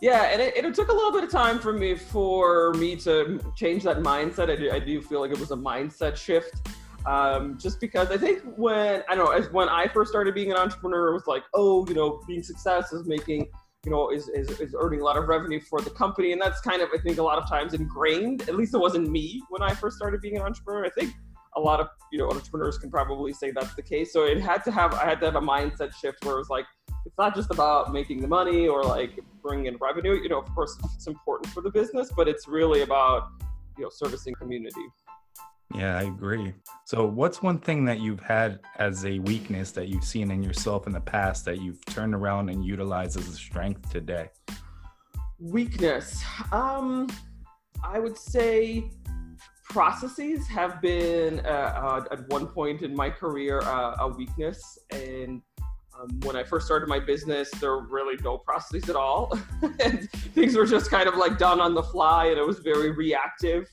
Yeah, 0.00 0.24
and 0.24 0.42
it, 0.42 0.56
it, 0.56 0.74
took 0.74 0.88
a 0.88 0.92
little 0.92 1.10
bit 1.10 1.24
of 1.24 1.30
time 1.30 1.58
for 1.58 1.72
me 1.72 1.94
for 1.94 2.74
me 2.74 2.96
to 2.96 3.40
change 3.56 3.82
that 3.84 3.98
mindset. 4.00 4.50
I 4.50 4.56
do, 4.56 4.70
I 4.70 4.78
do 4.78 5.00
feel 5.00 5.20
like 5.20 5.30
it 5.30 5.40
was 5.40 5.52
a 5.52 5.56
mindset 5.56 6.16
shift. 6.16 6.68
Um, 7.06 7.56
just 7.56 7.80
because 7.80 8.10
I 8.10 8.16
think 8.16 8.42
when 8.56 9.02
I 9.08 9.14
don't 9.14 9.26
know, 9.26 9.30
as 9.30 9.50
when 9.52 9.68
I 9.68 9.86
first 9.86 10.10
started 10.10 10.34
being 10.34 10.50
an 10.50 10.56
entrepreneur, 10.56 11.10
it 11.10 11.12
was 11.14 11.26
like, 11.26 11.44
oh, 11.54 11.86
you 11.86 11.94
know, 11.94 12.20
being 12.26 12.42
success 12.42 12.92
is 12.92 13.06
making, 13.06 13.46
you 13.84 13.92
know, 13.92 14.10
is, 14.10 14.28
is, 14.28 14.50
is 14.60 14.74
earning 14.76 15.00
a 15.00 15.04
lot 15.04 15.16
of 15.16 15.28
revenue 15.28 15.60
for 15.60 15.80
the 15.80 15.90
company, 15.90 16.32
and 16.32 16.42
that's 16.42 16.60
kind 16.60 16.82
of 16.82 16.88
I 16.92 16.98
think 16.98 17.18
a 17.18 17.22
lot 17.22 17.38
of 17.38 17.48
times 17.48 17.74
ingrained. 17.74 18.42
At 18.48 18.56
least 18.56 18.74
it 18.74 18.78
wasn't 18.78 19.08
me 19.08 19.40
when 19.50 19.62
I 19.62 19.72
first 19.72 19.96
started 19.96 20.20
being 20.20 20.36
an 20.36 20.42
entrepreneur. 20.42 20.84
I 20.84 20.90
think 20.90 21.14
a 21.56 21.60
lot 21.60 21.78
of 21.78 21.88
you 22.10 22.18
know 22.18 22.28
entrepreneurs 22.28 22.76
can 22.76 22.90
probably 22.90 23.32
say 23.32 23.52
that's 23.52 23.74
the 23.74 23.82
case. 23.82 24.12
So 24.12 24.24
it 24.24 24.40
had 24.40 24.64
to 24.64 24.72
have 24.72 24.92
I 24.94 25.04
had 25.04 25.20
to 25.20 25.26
have 25.26 25.36
a 25.36 25.40
mindset 25.40 25.94
shift 25.94 26.24
where 26.24 26.34
it 26.34 26.38
was 26.38 26.50
like 26.50 26.66
it's 27.04 27.16
not 27.18 27.36
just 27.36 27.52
about 27.52 27.92
making 27.92 28.20
the 28.20 28.28
money 28.28 28.66
or 28.66 28.82
like 28.82 29.20
bringing 29.42 29.66
in 29.66 29.76
revenue. 29.76 30.14
You 30.14 30.28
know, 30.28 30.40
of 30.40 30.52
course, 30.54 30.76
it's 30.96 31.06
important 31.06 31.52
for 31.52 31.62
the 31.62 31.70
business, 31.70 32.10
but 32.16 32.26
it's 32.26 32.48
really 32.48 32.82
about 32.82 33.28
you 33.78 33.84
know 33.84 33.90
servicing 33.90 34.34
community. 34.34 34.86
Yeah, 35.74 35.98
I 35.98 36.02
agree. 36.02 36.54
So, 36.84 37.04
what's 37.04 37.42
one 37.42 37.58
thing 37.58 37.84
that 37.86 37.98
you've 38.00 38.20
had 38.20 38.60
as 38.78 39.04
a 39.04 39.18
weakness 39.20 39.72
that 39.72 39.88
you've 39.88 40.04
seen 40.04 40.30
in 40.30 40.42
yourself 40.42 40.86
in 40.86 40.92
the 40.92 41.00
past 41.00 41.44
that 41.46 41.60
you've 41.60 41.84
turned 41.86 42.14
around 42.14 42.50
and 42.50 42.64
utilized 42.64 43.18
as 43.18 43.28
a 43.28 43.32
strength 43.32 43.90
today? 43.90 44.28
Weakness. 45.40 46.22
Um, 46.52 47.08
I 47.82 47.98
would 47.98 48.16
say 48.16 48.90
processes 49.64 50.46
have 50.46 50.80
been 50.80 51.40
uh, 51.40 52.02
uh, 52.02 52.04
at 52.12 52.28
one 52.28 52.46
point 52.46 52.82
in 52.82 52.94
my 52.94 53.10
career 53.10 53.60
uh, 53.62 53.96
a 53.98 54.08
weakness, 54.08 54.78
and 54.92 55.42
um, 55.98 56.20
when 56.22 56.36
I 56.36 56.44
first 56.44 56.66
started 56.66 56.88
my 56.88 57.00
business, 57.00 57.50
there 57.58 57.70
were 57.72 57.86
really 57.88 58.16
no 58.22 58.38
processes 58.38 58.88
at 58.88 58.96
all. 58.96 59.36
and 59.80 60.08
things 60.10 60.54
were 60.54 60.66
just 60.66 60.90
kind 60.90 61.08
of 61.08 61.16
like 61.16 61.38
done 61.38 61.60
on 61.60 61.74
the 61.74 61.82
fly, 61.82 62.26
and 62.26 62.38
it 62.38 62.46
was 62.46 62.60
very 62.60 62.92
reactive 62.92 63.68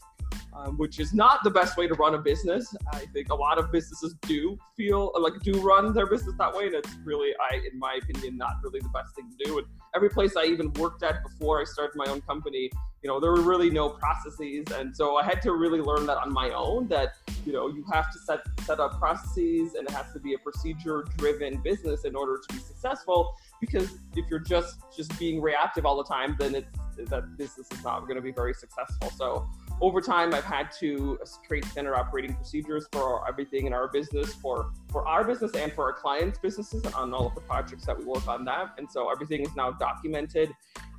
um, 0.56 0.78
which 0.78 1.00
is 1.00 1.14
not 1.14 1.44
the 1.44 1.50
best 1.50 1.78
way 1.78 1.88
to 1.88 1.94
run 1.96 2.14
a 2.16 2.18
business. 2.18 2.76
I 2.94 3.06
think 3.14 3.30
a 3.30 3.36
lot 3.36 3.58
of 3.58 3.72
businesses 3.72 4.16
do 4.24 4.58
feel 4.78 5.12
like 5.20 5.34
do 5.42 5.54
run 5.62 5.94
their 5.94 6.08
business 6.08 6.36
that 6.38 6.54
way, 6.54 6.68
and 6.68 6.76
it's 6.76 6.96
really, 7.04 7.34
I, 7.52 7.56
in 7.72 7.78
my 7.80 8.00
opinion, 8.02 8.38
not 8.38 8.54
really 8.64 8.80
the 8.80 8.90
best 8.90 9.16
thing 9.16 9.30
to 9.30 9.46
do. 9.46 9.58
And 9.60 9.68
every 9.96 10.10
place 10.10 10.36
I 10.36 10.44
even 10.44 10.72
worked 10.74 11.04
at 11.04 11.24
before 11.24 11.62
I 11.62 11.64
started 11.64 11.96
my 11.96 12.06
own 12.06 12.22
company, 12.22 12.70
you 13.02 13.10
know, 13.10 13.20
there 13.20 13.32
were 13.32 13.42
really 13.42 13.70
no 13.70 13.90
processes, 13.90 14.66
and 14.74 14.96
so 14.96 15.18
I 15.18 15.24
had 15.24 15.42
to 15.44 15.54
really 15.54 15.82
learn 15.82 16.06
that 16.06 16.18
on 16.18 16.32
my 16.32 16.50
own. 16.52 16.88
That 16.88 17.16
you 17.46 17.52
know, 17.52 17.68
you 17.68 17.84
have 17.92 18.12
to 18.14 18.20
set 18.20 18.40
set 18.62 18.80
up 18.80 19.00
processes, 19.00 19.76
and 19.76 19.88
it 19.88 19.92
has 19.92 20.14
to 20.14 20.20
be 20.20 20.34
a 20.36 20.38
procedure-driven 20.38 21.62
business 21.62 22.06
in 22.06 22.16
order 22.16 22.40
to 22.48 22.54
be 22.56 22.62
successful. 22.62 23.36
Because 23.60 23.90
if 24.16 24.26
you're 24.30 24.40
just 24.40 24.78
just 24.96 25.18
being 25.20 25.42
reactive 25.42 25.86
all 25.86 25.98
the 25.98 26.06
time, 26.06 26.36
then 26.40 26.56
it's 26.56 26.68
that 27.10 27.38
business 27.38 27.68
is 27.72 27.84
not 27.84 28.02
going 28.02 28.16
to 28.16 28.22
be 28.22 28.32
very 28.32 28.54
successful. 28.54 29.10
So 29.18 29.50
over 29.82 30.02
time, 30.02 30.34
I've 30.34 30.44
had 30.44 30.72
to 30.80 31.20
create 31.48 31.66
standard 31.66 31.96
operating 31.96 32.34
procedures 32.36 32.88
for 32.92 33.28
everything 33.28 33.66
in 33.66 33.74
our 33.74 33.88
business, 33.88 34.34
for 34.34 34.72
for 34.92 35.08
our 35.08 35.24
business 35.24 35.52
and 35.56 35.72
for 35.74 35.86
our 35.86 35.94
clients' 35.94 36.40
businesses 36.40 36.86
on 36.94 37.14
all 37.14 37.28
of 37.28 37.36
the 37.36 37.42
projects 37.42 37.86
that 37.86 37.98
we 37.98 38.06
work 38.06 38.28
on 38.28 38.46
that. 38.46 38.76
And 38.78 38.90
so 38.90 39.12
everything 39.12 39.42
is 39.42 39.56
now 39.56 39.72
documented. 39.72 40.52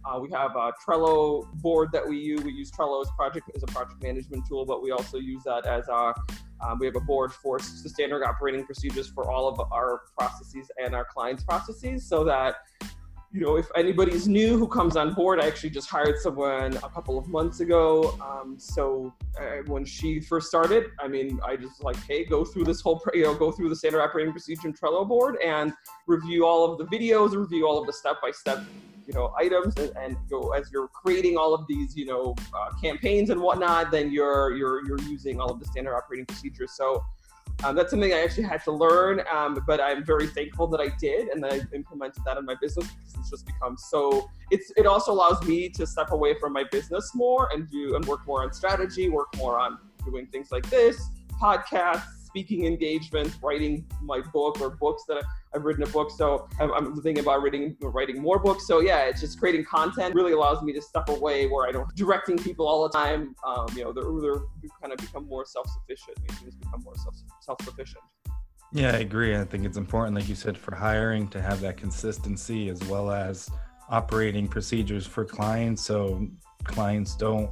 Uh, 0.05 0.19
we 0.19 0.31
have 0.33 0.55
a 0.57 0.73
Trello 0.85 1.51
board 1.63 1.91
that 1.93 2.07
we 2.07 2.19
use. 2.19 2.43
We 2.43 2.53
use 2.53 2.71
Trello 2.71 3.01
as 3.01 3.11
project 3.17 3.51
as 3.57 3.63
a 3.63 3.67
project 3.67 4.03
management 4.03 4.47
tool, 4.47 4.67
but 4.67 4.83
we 4.83 4.91
also 4.91 5.19
use 5.19 5.43
that 5.45 5.67
as 5.67 5.89
our 5.89 6.15
um, 6.61 6.79
we 6.79 6.87
have 6.87 6.97
a 6.97 7.01
board 7.01 7.33
for 7.33 7.59
the 7.59 7.89
standard 7.89 8.23
operating 8.23 8.65
procedures 8.65 9.09
for 9.09 9.31
all 9.31 9.49
of 9.49 9.61
our 9.73 10.03
processes 10.17 10.71
and 10.83 10.95
our 10.95 11.05
clients' 11.05 11.43
processes, 11.43 12.07
so 12.07 12.25
that 12.25 12.57
you 13.35 13.41
know, 13.41 13.57
if 13.57 13.69
anybody's 13.75 14.29
new 14.29 14.57
who 14.57 14.69
comes 14.69 14.97
on 14.97 15.13
board, 15.13 15.41
I 15.41 15.47
actually 15.49 15.71
just 15.71 15.91
hired 15.91 16.19
someone 16.21 16.77
a 16.77 16.89
couple 16.89 17.19
of 17.19 17.27
months 17.27 17.59
ago. 17.59 18.17
Um, 18.23 18.55
so 18.61 19.13
uh, 19.37 19.57
when 19.67 19.85
she 19.85 20.21
first 20.21 20.47
started, 20.47 20.85
I 21.01 21.09
mean, 21.09 21.41
I 21.45 21.57
just 21.57 21.83
like, 21.83 21.97
hey, 22.07 22.25
go 22.25 22.45
through 22.45 22.63
this 22.63 22.81
whole, 22.81 23.03
you 23.13 23.25
know, 23.25 23.35
go 23.35 23.51
through 23.51 23.71
the 23.71 23.75
standard 23.75 24.03
operating 24.03 24.31
procedure 24.31 24.69
and 24.69 24.79
Trello 24.79 25.07
board 25.07 25.37
and 25.45 25.73
review 26.07 26.47
all 26.47 26.71
of 26.71 26.79
the 26.79 26.85
videos, 26.97 27.35
review 27.35 27.67
all 27.67 27.77
of 27.77 27.89
the 27.89 27.93
step-by-step, 27.93 28.61
you 29.05 29.15
know, 29.15 29.35
items, 29.37 29.75
and, 29.79 29.91
and 29.97 30.17
go 30.31 30.53
as 30.53 30.71
you're 30.73 30.87
creating 30.87 31.37
all 31.37 31.55
of 31.55 31.67
these, 31.67 31.97
you 31.97 32.07
know, 32.07 32.37
uh, 32.57 32.71
campaigns 32.81 33.31
and 33.31 33.41
whatnot. 33.41 33.91
Then 33.91 34.13
you're 34.13 34.55
you're 34.57 34.87
you're 34.87 35.01
using 35.01 35.41
all 35.41 35.51
of 35.51 35.59
the 35.59 35.67
standard 35.67 35.97
operating 35.97 36.25
procedures. 36.25 36.71
So 36.77 37.03
um, 37.63 37.77
that's 37.77 37.91
something 37.91 38.13
I 38.13 38.21
actually 38.23 38.45
had 38.45 38.63
to 38.65 38.73
learn, 38.73 39.23
um, 39.33 39.59
but 39.67 39.81
I'm 39.81 40.05
very 40.05 40.27
thankful 40.27 40.67
that 40.69 40.81
I 40.81 40.89
did 40.99 41.29
and 41.29 41.43
that 41.45 41.53
I 41.53 41.61
implemented 41.75 42.23
that 42.27 42.37
in 42.37 42.45
my 42.45 42.55
business 42.61 42.89
because 42.89 43.15
it's 43.21 43.31
just 43.31 43.47
become 43.47 43.77
so. 43.77 44.29
It's 44.51 44.73
it 44.77 44.87
also 44.87 45.13
allows 45.13 45.43
me 45.45 45.69
to 45.71 45.87
step 45.87 46.11
away 46.11 46.35
from 46.39 46.53
my 46.53 46.65
business 46.71 47.13
more 47.15 47.49
and 47.53 47.71
do 47.71 47.97
and 47.97 48.05
work 48.07 48.27
more 48.27 48.43
on 48.43 48.53
strategy, 48.53 49.09
work 49.09 49.29
more 49.37 49.59
on 49.59 49.79
doing 50.05 50.27
things 50.27 50.51
like 50.51 50.69
this, 50.69 51.01
podcasts, 51.41 52.24
speaking 52.35 52.67
engagements, 52.67 53.39
writing 53.41 53.87
my 54.03 54.21
book 54.33 54.61
or 54.61 54.71
books 54.71 55.05
that 55.07 55.23
I've 55.55 55.63
written 55.63 55.85
a 55.85 55.87
book. 55.87 56.11
So 56.11 56.49
I'm, 56.59 56.73
I'm 56.73 57.01
thinking 57.01 57.23
about 57.23 57.45
writing 57.45 57.77
writing 57.81 58.21
more 58.21 58.41
books. 58.41 58.67
So 58.67 58.81
yeah, 58.81 59.05
it's 59.05 59.21
just 59.21 59.39
creating 59.39 59.65
content 59.65 60.17
really 60.17 60.33
allows 60.33 60.61
me 60.61 60.73
to 60.73 60.83
step 60.83 61.09
away 61.09 61.47
where 61.47 61.69
I 61.69 61.71
don't 61.71 61.89
directing 61.95 62.37
people 62.37 62.67
all 62.67 62.83
the 62.89 62.89
time. 62.89 63.37
Um, 63.47 63.67
you 63.77 63.85
know, 63.85 63.93
they're, 63.93 64.03
they're 64.21 64.43
kind 64.81 64.93
of 64.93 64.99
become 64.99 65.29
more 65.29 65.45
self 65.45 65.69
sufficient. 65.71 66.19
Things 66.41 66.57
become 66.57 66.83
more 66.83 66.97
self 66.97 67.15
self 67.41 67.63
sufficient. 67.63 68.03
Yeah, 68.73 68.89
I 68.91 68.99
agree. 68.99 69.37
I 69.37 69.45
think 69.45 69.65
it's 69.65 69.77
important, 69.77 70.17
like 70.17 70.29
you 70.29 70.35
said, 70.35 70.59
for 70.59 70.75
hiring 70.75 71.29
to 71.29 71.41
have 71.41 71.61
that 71.61 71.77
consistency 71.77 72.69
as 72.69 72.83
well 72.87 73.13
as 73.13 73.49
operating 73.89 74.49
procedures 74.49 75.07
for 75.07 75.25
clients 75.25 75.83
so 75.83 76.27
clients 76.65 77.15
don't 77.15 77.51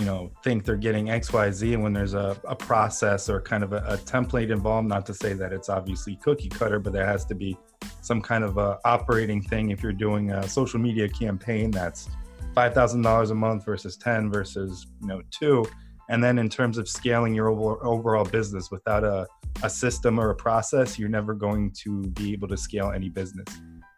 you 0.00 0.06
know 0.06 0.32
think 0.42 0.64
they're 0.64 0.76
getting 0.76 1.06
xyz 1.06 1.74
and 1.74 1.82
when 1.82 1.92
there's 1.92 2.14
a, 2.14 2.36
a 2.44 2.56
process 2.56 3.28
or 3.28 3.40
kind 3.40 3.62
of 3.62 3.72
a, 3.72 3.84
a, 3.86 3.96
template 3.98 4.50
involved 4.50 4.88
not 4.88 5.06
to 5.06 5.14
say 5.14 5.34
that 5.34 5.52
it's 5.52 5.68
obviously 5.68 6.16
cookie 6.16 6.48
cutter 6.48 6.80
but 6.80 6.92
there 6.92 7.06
has 7.06 7.24
to 7.24 7.34
be 7.34 7.56
some 8.00 8.20
kind 8.20 8.44
of 8.44 8.58
a 8.58 8.78
operating 8.84 9.42
thing. 9.42 9.70
If 9.70 9.82
you're 9.82 9.92
doing 9.92 10.30
a 10.30 10.46
social 10.48 10.80
media 10.80 11.08
campaign 11.08 11.70
that's 11.70 12.08
$5000 12.56 13.30
a 13.30 13.34
month 13.34 13.64
versus 13.64 13.96
10 13.96 14.30
versus 14.32 14.86
you 15.00 15.06
know 15.06 15.22
2 15.30 15.64
and 16.08 16.22
then 16.24 16.38
in 16.38 16.48
terms 16.48 16.76
of 16.76 16.88
scaling 16.88 17.34
your 17.34 17.48
overall 17.48 18.24
business 18.24 18.70
without 18.70 19.04
a, 19.04 19.26
a 19.62 19.70
system 19.70 20.18
or 20.18 20.30
a 20.30 20.34
process 20.34 20.98
you're 20.98 21.08
never 21.08 21.34
going 21.34 21.70
to 21.70 22.02
be 22.10 22.32
able 22.32 22.48
to 22.48 22.56
scale 22.56 22.90
any 22.90 23.08
business. 23.08 23.46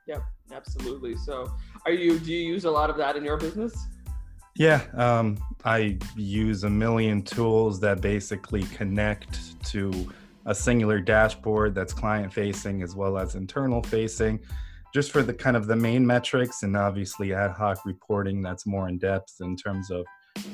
Yep 0.07 0.23
absolutely. 0.53 1.17
So 1.17 1.51
are 1.87 1.93
you 1.93 2.19
do 2.19 2.33
you 2.33 2.47
use 2.53 2.65
a 2.67 2.71
lot 2.71 2.91
of 2.91 2.97
that 2.99 3.17
in 3.17 3.25
your 3.25 3.39
business 3.39 3.75
yeah, 4.57 4.83
um, 4.95 5.39
I 5.65 5.99
use 6.17 6.65
a 6.65 6.71
million 6.71 7.23
tools 7.23 7.81
that 7.81 8.01
basically 8.01 8.65
connect 8.65 9.65
to 9.67 10.13
a 10.45 10.55
singular 10.55 11.01
dashboard 11.01 11.75
that's 11.75 11.95
client 11.95 12.33
facing 12.33 12.83
as 12.83 12.95
well 12.95 13.17
as 13.17 13.35
internal 13.35 13.83
facing, 13.83 14.41
just 14.93 15.11
for 15.11 15.23
the 15.23 15.33
kind 15.33 15.57
of 15.57 15.67
the 15.67 15.77
main 15.77 16.07
metrics 16.07 16.65
and 16.65 16.77
obviously 16.77 17.33
ad 17.33 17.53
hoc 17.53 17.85
reporting 17.87 18.43
that's 18.43 18.67
more 18.67 18.89
in 18.89 18.99
depth 18.99 19.37
in 19.41 19.57
terms 19.57 19.91
of 19.91 20.05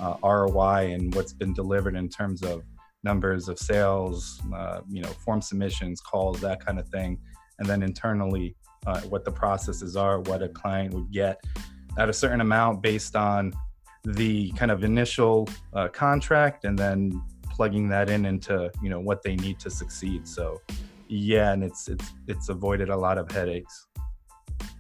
uh, 0.01 0.15
ROI 0.23 0.93
and 0.93 1.15
what's 1.15 1.33
been 1.33 1.53
delivered 1.53 1.97
in 1.97 2.09
terms 2.09 2.43
of 2.43 2.63
numbers 3.03 3.49
of 3.49 3.59
sales, 3.59 4.41
uh, 4.55 4.81
you 4.89 5.01
know, 5.01 5.09
form 5.09 5.41
submissions, 5.41 6.01
calls, 6.01 6.41
that 6.41 6.65
kind 6.65 6.79
of 6.79 6.87
thing, 6.89 7.19
and 7.59 7.69
then 7.69 7.83
internally 7.83 8.55
uh, 8.87 9.01
what 9.03 9.25
the 9.25 9.31
processes 9.31 9.97
are, 9.97 10.21
what 10.21 10.43
a 10.43 10.49
client 10.49 10.95
would 10.95 11.11
get 11.11 11.41
at 11.97 12.09
a 12.09 12.13
certain 12.13 12.41
amount 12.41 12.83
based 12.83 13.17
on 13.17 13.53
the 14.15 14.51
kind 14.53 14.71
of 14.71 14.85
initial 14.85 15.49
uh, 15.75 15.89
contract 15.89 16.65
and 16.65 16.79
then 16.79 17.23
plugging 17.51 17.89
that 17.89 18.09
in 18.09 18.25
into 18.25 18.71
you 18.83 18.89
know 18.89 19.01
what 19.01 19.23
they 19.23 19.37
need 19.37 19.59
to 19.61 19.71
succeed. 19.71 20.27
So 20.27 20.61
yeah 21.09 21.53
and 21.53 21.65
it's 21.65 21.89
it's 21.89 22.13
it's 22.27 22.49
avoided 22.49 22.89
a 22.89 22.97
lot 22.97 23.19
of 23.19 23.31
headaches. 23.31 23.87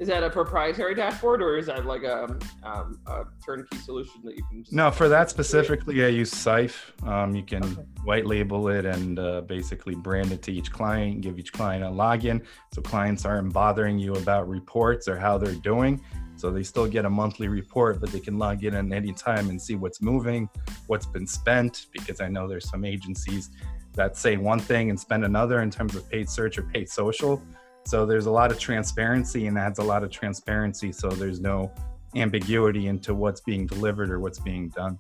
Is 0.01 0.09
that 0.09 0.23
a 0.23 0.31
proprietary 0.31 0.95
dashboard 0.95 1.43
or 1.43 1.57
is 1.57 1.67
that 1.67 1.85
like 1.85 2.05
a, 2.05 2.25
um, 2.63 3.01
a 3.07 3.25
turnkey 3.45 3.79
solution 3.79 4.21
that 4.25 4.37
you 4.37 4.45
can 4.45 4.63
just 4.63 4.73
no 4.73 4.91
for 4.91 5.09
that 5.09 5.31
specifically 5.31 6.05
i 6.05 6.09
use 6.09 6.33
Cyfe 6.33 6.77
um, 7.07 7.35
you 7.35 7.45
can 7.45 7.65
okay. 7.65 7.83
white 8.05 8.27
label 8.27 8.69
it 8.69 8.85
and 8.87 9.19
uh, 9.19 9.41
basically 9.43 9.95
brand 9.95 10.33
it 10.33 10.43
to 10.43 10.53
each 10.53 10.73
client 10.73 11.21
give 11.21 11.39
each 11.39 11.53
client 11.53 11.85
a 11.85 11.89
login. 11.89 12.45
So 12.73 12.83
clients 12.83 13.25
aren't 13.25 13.53
bothering 13.53 13.99
you 13.99 14.15
about 14.15 14.49
reports 14.49 15.09
or 15.09 15.17
how 15.17 15.37
they're 15.39 15.55
doing 15.55 16.01
so 16.39 16.51
they 16.51 16.63
still 16.63 16.87
get 16.87 17.05
a 17.05 17.11
monthly 17.11 17.49
report, 17.49 18.01
but 18.01 18.11
they 18.13 18.21
can 18.21 18.39
log 18.39 18.63
in 18.63 18.75
at 18.75 18.93
any 18.93 19.13
time 19.13 19.51
and 19.51 19.61
see 19.61 19.75
what's 19.75 20.01
moving, 20.01 20.49
what's 20.87 21.07
been 21.07 21.27
spent, 21.27 21.87
because 21.93 22.21
I 22.21 22.29
know 22.29 22.47
there's 22.47 22.71
some 22.71 22.85
agencies 22.85 23.51
that 23.95 24.17
say 24.17 24.37
one 24.37 24.61
thing 24.61 24.91
and 24.91 24.99
spend 24.99 25.25
another 25.25 25.63
in 25.63 25.71
terms 25.71 25.97
of 25.97 26.09
paid 26.09 26.29
search 26.29 26.57
or 26.57 26.63
paid 26.63 26.89
social. 26.89 27.43
So 27.85 28.07
there's 28.07 28.27
a 28.27 28.31
lot 28.31 28.53
of 28.53 28.59
transparency 28.59 29.49
and 29.49 29.59
adds 29.59 29.81
a 29.81 29.83
lot 29.83 30.05
of 30.05 30.11
transparency. 30.11 30.93
So 30.93 31.09
there's 31.09 31.41
no 31.41 31.73
ambiguity 32.15 32.87
into 32.87 33.15
what's 33.15 33.41
being 33.41 33.67
delivered 33.67 34.11
or 34.11 34.21
what's 34.21 34.39
being 34.39 34.69
done. 34.69 34.99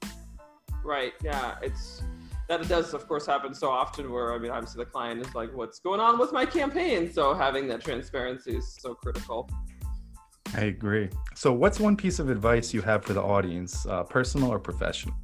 Right. 0.84 1.12
Yeah. 1.22 1.56
It's 1.62 2.02
that 2.48 2.62
it 2.62 2.68
does 2.68 2.94
of 2.94 3.06
course 3.06 3.26
happen 3.26 3.54
so 3.54 3.68
often 3.68 4.10
where 4.10 4.32
I 4.32 4.38
mean 4.38 4.50
obviously 4.50 4.82
the 4.82 4.90
client 4.90 5.20
is 5.20 5.34
like, 5.34 5.54
what's 5.54 5.78
going 5.78 6.00
on 6.00 6.18
with 6.18 6.32
my 6.32 6.46
campaign? 6.46 7.12
So 7.12 7.34
having 7.34 7.68
that 7.68 7.82
transparency 7.82 8.56
is 8.56 8.76
so 8.80 8.94
critical. 8.94 9.48
I 10.58 10.62
agree. 10.62 11.08
So, 11.36 11.52
what's 11.52 11.78
one 11.78 11.96
piece 11.96 12.18
of 12.18 12.30
advice 12.30 12.74
you 12.74 12.82
have 12.82 13.04
for 13.04 13.12
the 13.12 13.22
audience, 13.22 13.86
uh, 13.86 14.02
personal 14.02 14.50
or 14.50 14.58
professional? 14.58 15.14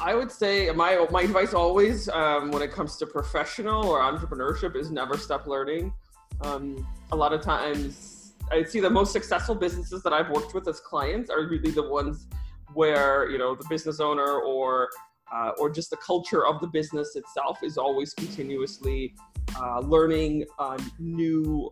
I 0.00 0.12
would 0.16 0.32
say 0.32 0.72
my 0.72 1.06
my 1.12 1.22
advice 1.22 1.54
always, 1.54 2.08
um, 2.08 2.50
when 2.50 2.62
it 2.62 2.72
comes 2.72 2.96
to 2.96 3.06
professional 3.06 3.86
or 3.86 4.00
entrepreneurship, 4.00 4.74
is 4.74 4.90
never 4.90 5.16
stop 5.16 5.46
learning. 5.46 5.92
Um, 6.40 6.84
a 7.12 7.16
lot 7.16 7.32
of 7.32 7.42
times, 7.42 8.32
I 8.50 8.64
see 8.64 8.80
the 8.80 8.90
most 8.90 9.12
successful 9.12 9.54
businesses 9.54 10.02
that 10.02 10.12
I've 10.12 10.30
worked 10.30 10.52
with 10.52 10.66
as 10.66 10.80
clients 10.80 11.30
are 11.30 11.46
really 11.46 11.70
the 11.70 11.88
ones 11.88 12.26
where 12.74 13.30
you 13.30 13.38
know 13.38 13.54
the 13.54 13.66
business 13.68 14.00
owner 14.00 14.40
or 14.40 14.88
uh, 15.32 15.52
or 15.58 15.70
just 15.70 15.90
the 15.90 15.96
culture 15.98 16.44
of 16.44 16.60
the 16.60 16.66
business 16.66 17.14
itself 17.14 17.62
is 17.62 17.78
always 17.78 18.14
continuously 18.14 19.14
uh, 19.60 19.78
learning 19.78 20.44
uh, 20.58 20.76
new 20.98 21.70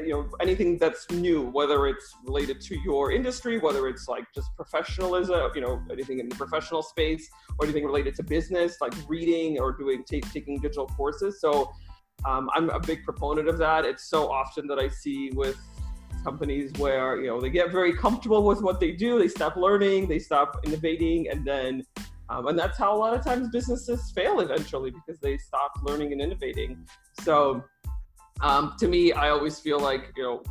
you 0.00 0.10
know 0.10 0.28
anything 0.40 0.78
that's 0.78 1.10
new 1.10 1.42
whether 1.50 1.86
it's 1.86 2.14
related 2.24 2.60
to 2.60 2.78
your 2.80 3.12
industry 3.12 3.58
whether 3.58 3.88
it's 3.88 4.08
like 4.08 4.24
just 4.34 4.48
professionalism 4.56 5.50
you 5.54 5.60
know 5.60 5.82
anything 5.90 6.18
in 6.18 6.28
the 6.28 6.36
professional 6.36 6.82
space 6.82 7.28
or 7.58 7.66
anything 7.66 7.84
related 7.84 8.14
to 8.14 8.22
business 8.22 8.76
like 8.80 8.94
reading 9.08 9.58
or 9.58 9.72
doing 9.72 10.04
t- 10.08 10.20
taking 10.20 10.58
digital 10.60 10.86
courses. 10.88 11.40
So 11.40 11.70
um, 12.24 12.48
i'm 12.54 12.70
a 12.70 12.80
big 12.80 13.02
proponent 13.04 13.48
of 13.48 13.58
that. 13.58 13.84
It's 13.84 14.08
so 14.08 14.30
often 14.30 14.66
that 14.68 14.78
i 14.78 14.88
see 14.88 15.30
with 15.34 15.58
companies 16.24 16.72
where 16.78 17.20
you 17.20 17.26
know 17.26 17.40
they 17.40 17.50
get 17.50 17.72
very 17.72 17.92
comfortable 17.92 18.44
with 18.44 18.62
what 18.62 18.78
they 18.78 18.92
do 18.92 19.18
they 19.18 19.26
stop 19.26 19.56
learning 19.56 20.06
they 20.06 20.20
stop 20.20 20.56
innovating 20.64 21.28
and 21.30 21.44
then 21.44 21.82
um, 22.32 22.46
and 22.46 22.58
that's 22.58 22.78
how 22.78 22.94
a 22.94 22.96
lot 22.96 23.14
of 23.14 23.22
times 23.22 23.48
businesses 23.48 24.10
fail 24.12 24.40
eventually 24.40 24.90
because 24.90 25.20
they 25.20 25.36
stop 25.36 25.72
learning 25.82 26.12
and 26.12 26.20
innovating. 26.22 26.86
So 27.20 27.62
um, 28.40 28.74
to 28.78 28.88
me 28.88 29.12
i 29.12 29.30
always 29.30 29.58
feel 29.58 29.78
like 29.78 30.12
you 30.16 30.22
know 30.22 30.42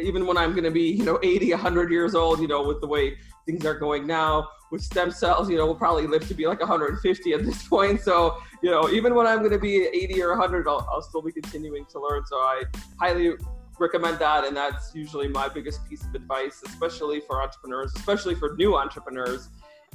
even 0.00 0.26
when 0.26 0.36
i'm 0.36 0.52
going 0.52 0.64
to 0.64 0.70
be 0.70 0.90
you 0.90 1.04
know 1.04 1.18
80 1.22 1.50
100 1.52 1.90
years 1.90 2.14
old 2.14 2.40
you 2.40 2.48
know 2.48 2.66
with 2.66 2.80
the 2.80 2.86
way 2.86 3.16
things 3.46 3.64
are 3.66 3.78
going 3.78 4.06
now 4.06 4.48
with 4.70 4.82
stem 4.82 5.10
cells 5.10 5.50
you 5.50 5.56
know 5.56 5.66
we'll 5.66 5.74
probably 5.74 6.06
live 6.06 6.26
to 6.28 6.34
be 6.34 6.46
like 6.46 6.60
150 6.60 7.32
at 7.32 7.44
this 7.44 7.66
point. 7.68 8.00
So 8.00 8.38
you 8.62 8.70
know 8.70 8.88
even 8.90 9.14
when 9.14 9.26
i'm 9.26 9.40
going 9.40 9.52
to 9.52 9.58
be 9.58 9.84
80 9.84 10.22
or 10.22 10.30
100 10.30 10.66
I'll, 10.68 10.86
I'll 10.90 11.02
still 11.02 11.22
be 11.22 11.32
continuing 11.32 11.84
to 11.86 12.00
learn. 12.00 12.24
So 12.26 12.36
i 12.36 12.62
highly 12.98 13.32
recommend 13.78 14.18
that 14.18 14.44
and 14.44 14.56
that's 14.56 14.94
usually 14.94 15.28
my 15.28 15.48
biggest 15.48 15.86
piece 15.88 16.04
of 16.04 16.14
advice 16.14 16.62
especially 16.66 17.20
for 17.20 17.42
entrepreneurs 17.42 17.92
especially 17.96 18.34
for 18.34 18.54
new 18.56 18.76
entrepreneurs 18.76 19.48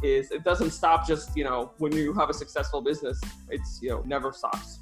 is 0.04 0.30
it 0.32 0.44
doesn't 0.44 0.72
stop 0.72 1.08
just 1.08 1.36
you 1.36 1.44
know 1.44 1.72
when 1.78 1.92
you 1.92 2.14
have 2.14 2.30
a 2.30 2.34
successful 2.34 2.82
business. 2.82 3.20
It's 3.50 3.80
you 3.82 3.90
know 3.90 4.04
never 4.06 4.32
stops 4.32 4.80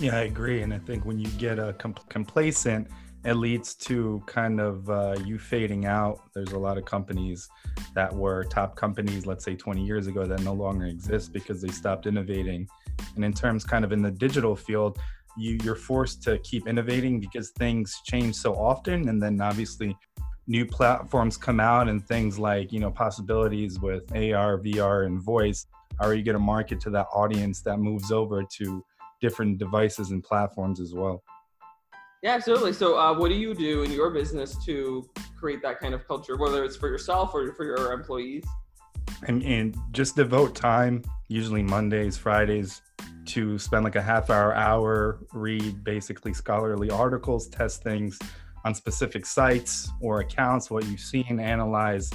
yeah 0.00 0.16
i 0.16 0.22
agree 0.22 0.62
and 0.62 0.72
i 0.72 0.78
think 0.78 1.04
when 1.04 1.18
you 1.18 1.28
get 1.32 1.58
a 1.58 1.74
complacent 2.08 2.88
it 3.24 3.34
leads 3.34 3.74
to 3.74 4.22
kind 4.26 4.60
of 4.60 4.88
uh, 4.88 5.16
you 5.24 5.38
fading 5.38 5.86
out. 5.86 6.20
There's 6.34 6.52
a 6.52 6.58
lot 6.58 6.78
of 6.78 6.84
companies 6.84 7.48
that 7.94 8.12
were 8.14 8.44
top 8.44 8.76
companies 8.76 9.26
let's 9.26 9.44
say 9.44 9.56
20 9.56 9.84
years 9.84 10.06
ago 10.06 10.24
that 10.24 10.40
no 10.42 10.52
longer 10.52 10.86
exist 10.86 11.32
because 11.32 11.60
they 11.60 11.68
stopped 11.68 12.06
innovating. 12.06 12.68
And 13.16 13.24
in 13.24 13.32
terms 13.32 13.64
kind 13.64 13.84
of 13.84 13.92
in 13.92 14.02
the 14.02 14.10
digital 14.10 14.54
field 14.54 14.98
you 15.36 15.58
you're 15.62 15.74
forced 15.74 16.22
to 16.24 16.38
keep 16.38 16.66
innovating 16.66 17.20
because 17.20 17.50
things 17.50 18.00
change 18.04 18.34
so 18.34 18.54
often 18.54 19.08
and 19.08 19.22
then 19.22 19.40
obviously 19.40 19.96
new 20.46 20.64
platforms 20.64 21.36
come 21.36 21.60
out 21.60 21.88
and 21.88 22.06
things 22.06 22.38
like 22.38 22.72
you 22.72 22.80
know 22.80 22.90
possibilities 22.90 23.78
with 23.78 24.10
AR, 24.12 24.58
VR, 24.58 25.06
and 25.06 25.20
voice, 25.20 25.66
how 26.00 26.06
are 26.06 26.14
you 26.14 26.22
going 26.22 26.34
to 26.34 26.40
market 26.40 26.80
to 26.80 26.90
that 26.90 27.06
audience 27.12 27.60
that 27.62 27.78
moves 27.78 28.10
over 28.10 28.42
to 28.42 28.84
different 29.20 29.58
devices 29.58 30.10
and 30.10 30.22
platforms 30.22 30.80
as 30.80 30.94
well? 30.94 31.22
Yeah, 32.22 32.34
absolutely. 32.34 32.72
So, 32.72 32.98
uh, 32.98 33.16
what 33.16 33.28
do 33.28 33.36
you 33.36 33.54
do 33.54 33.84
in 33.84 33.92
your 33.92 34.10
business 34.10 34.56
to 34.64 35.08
create 35.38 35.62
that 35.62 35.78
kind 35.78 35.94
of 35.94 36.06
culture, 36.06 36.36
whether 36.36 36.64
it's 36.64 36.76
for 36.76 36.88
yourself 36.88 37.32
or 37.32 37.52
for 37.54 37.64
your 37.64 37.92
employees? 37.92 38.44
And, 39.26 39.42
and 39.44 39.76
just 39.92 40.16
devote 40.16 40.54
time, 40.54 41.04
usually 41.28 41.62
Mondays, 41.62 42.16
Fridays, 42.16 42.82
to 43.26 43.58
spend 43.58 43.84
like 43.84 43.96
a 43.96 44.02
half 44.02 44.30
hour, 44.30 44.54
hour, 44.54 45.20
read 45.32 45.84
basically 45.84 46.32
scholarly 46.32 46.90
articles, 46.90 47.48
test 47.48 47.82
things, 47.82 48.18
on 48.64 48.74
specific 48.74 49.24
sites 49.24 49.88
or 50.00 50.20
accounts, 50.20 50.70
what 50.70 50.84
you've 50.86 51.00
seen, 51.00 51.38
analyze 51.38 52.10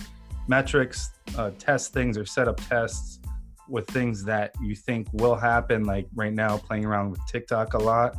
metrics, 0.47 1.11
uh, 1.37 1.51
test 1.57 1.93
things 1.93 2.17
or 2.17 2.25
set 2.25 2.47
up 2.47 2.57
tests 2.67 3.19
with 3.73 3.87
things 3.87 4.23
that 4.23 4.51
you 4.61 4.75
think 4.75 5.07
will 5.13 5.33
happen. 5.33 5.83
Like 5.83 6.07
right 6.13 6.31
now, 6.31 6.57
playing 6.57 6.85
around 6.85 7.09
with 7.09 7.19
TikTok 7.27 7.73
a 7.73 7.79
lot. 7.79 8.15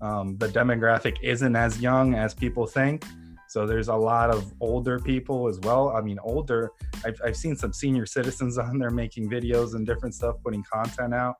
Um, 0.00 0.38
the 0.38 0.48
demographic 0.48 1.18
isn't 1.22 1.54
as 1.54 1.78
young 1.78 2.14
as 2.14 2.32
people 2.32 2.66
think. 2.66 3.04
So 3.50 3.66
there's 3.66 3.88
a 3.88 3.94
lot 3.94 4.30
of 4.30 4.50
older 4.60 4.98
people 4.98 5.46
as 5.46 5.60
well. 5.60 5.90
I 5.90 6.00
mean, 6.00 6.18
older, 6.24 6.72
I've, 7.04 7.20
I've 7.22 7.36
seen 7.36 7.54
some 7.54 7.74
senior 7.74 8.06
citizens 8.06 8.56
on 8.66 8.78
there 8.78 8.90
making 8.90 9.28
videos 9.28 9.74
and 9.74 9.86
different 9.86 10.14
stuff, 10.14 10.36
putting 10.42 10.64
content 10.64 11.12
out. 11.12 11.34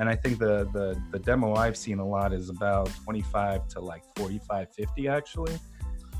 And 0.00 0.08
I 0.08 0.16
think 0.16 0.40
the, 0.40 0.68
the, 0.72 1.00
the 1.12 1.20
demo 1.20 1.54
I've 1.54 1.76
seen 1.76 2.00
a 2.00 2.06
lot 2.06 2.32
is 2.32 2.50
about 2.50 2.90
25 3.04 3.68
to 3.68 3.80
like 3.80 4.02
45, 4.16 4.74
50 4.74 5.08
actually. 5.08 5.56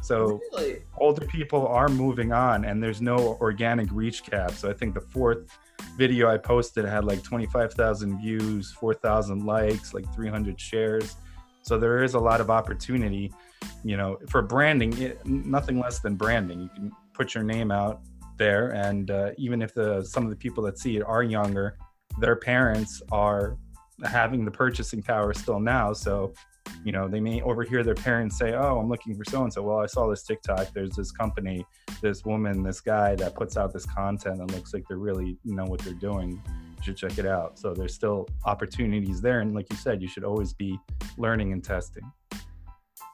So 0.04 0.38
really? 0.52 0.82
older 0.98 1.24
people 1.24 1.66
are 1.66 1.88
moving 1.88 2.30
on, 2.30 2.66
and 2.66 2.82
there's 2.82 3.00
no 3.00 3.38
organic 3.40 3.90
reach 3.90 4.22
cap. 4.22 4.50
So 4.50 4.68
I 4.68 4.74
think 4.74 4.92
the 4.92 5.00
fourth 5.00 5.48
video 5.96 6.28
I 6.28 6.36
posted 6.36 6.84
had 6.84 7.06
like 7.06 7.22
25,000 7.22 8.20
views, 8.20 8.70
4,000 8.72 9.46
likes, 9.46 9.94
like 9.94 10.12
300 10.14 10.60
shares. 10.60 11.16
So 11.62 11.78
there 11.78 12.04
is 12.04 12.12
a 12.12 12.18
lot 12.18 12.42
of 12.42 12.50
opportunity, 12.50 13.32
you 13.82 13.96
know, 13.96 14.18
for 14.28 14.42
branding. 14.42 14.92
It, 15.00 15.24
nothing 15.24 15.80
less 15.80 16.00
than 16.00 16.16
branding. 16.16 16.60
You 16.60 16.68
can 16.74 16.92
put 17.14 17.34
your 17.34 17.42
name 17.42 17.70
out 17.70 18.02
there, 18.36 18.72
and 18.72 19.10
uh, 19.10 19.30
even 19.38 19.62
if 19.62 19.72
the 19.72 20.02
some 20.02 20.24
of 20.24 20.28
the 20.28 20.36
people 20.36 20.62
that 20.64 20.78
see 20.78 20.98
it 20.98 21.02
are 21.02 21.22
younger, 21.22 21.78
their 22.20 22.36
parents 22.36 23.00
are 23.10 23.56
having 24.04 24.44
the 24.44 24.50
purchasing 24.50 25.02
power 25.02 25.32
still 25.32 25.60
now. 25.60 25.94
So 25.94 26.34
you 26.84 26.92
know 26.92 27.08
they 27.08 27.20
may 27.20 27.40
overhear 27.42 27.82
their 27.82 27.94
parents 27.94 28.38
say 28.38 28.52
oh 28.54 28.78
i'm 28.78 28.88
looking 28.88 29.14
for 29.14 29.24
so 29.24 29.42
and 29.42 29.52
so 29.52 29.62
well 29.62 29.78
i 29.78 29.86
saw 29.86 30.08
this 30.08 30.22
tiktok 30.22 30.72
there's 30.72 30.94
this 30.96 31.10
company 31.10 31.64
this 32.02 32.24
woman 32.24 32.62
this 32.62 32.80
guy 32.80 33.14
that 33.14 33.34
puts 33.34 33.56
out 33.56 33.72
this 33.72 33.86
content 33.86 34.40
and 34.40 34.50
looks 34.52 34.74
like 34.74 34.84
they're 34.88 34.98
really 34.98 35.36
know 35.44 35.64
what 35.64 35.80
they're 35.80 35.94
doing 35.94 36.42
you 36.76 36.82
should 36.82 36.96
check 36.96 37.18
it 37.18 37.26
out 37.26 37.58
so 37.58 37.74
there's 37.74 37.94
still 37.94 38.28
opportunities 38.44 39.20
there 39.20 39.40
and 39.40 39.54
like 39.54 39.66
you 39.70 39.76
said 39.76 40.02
you 40.02 40.08
should 40.08 40.24
always 40.24 40.52
be 40.52 40.78
learning 41.16 41.52
and 41.52 41.64
testing 41.64 42.04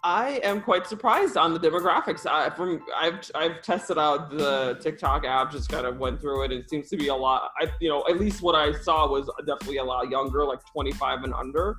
I 0.03 0.41
am 0.43 0.63
quite 0.63 0.87
surprised 0.87 1.37
on 1.37 1.53
the 1.53 1.61
demographics. 1.61 2.25
I, 2.25 2.49
from 2.49 2.83
I've 2.97 3.21
I've 3.35 3.61
tested 3.61 3.99
out 3.99 4.31
the 4.31 4.79
TikTok 4.81 5.27
app, 5.27 5.53
just 5.53 5.69
kind 5.69 5.87
of 5.87 5.99
went 5.99 6.23
through 6.23 6.45
it. 6.45 6.53
It 6.53 6.71
seems 6.71 6.89
to 6.89 6.97
be 6.97 7.09
a 7.09 7.15
lot. 7.15 7.51
I 7.61 7.71
you 7.81 7.91
know 7.91 8.05
at 8.09 8.19
least 8.19 8.41
what 8.41 8.55
I 8.55 8.73
saw 8.73 9.07
was 9.07 9.29
definitely 9.47 9.77
a 9.77 9.85
lot 9.85 10.09
younger, 10.09 10.45
like 10.47 10.61
25 10.73 11.25
and 11.25 11.35
under. 11.35 11.77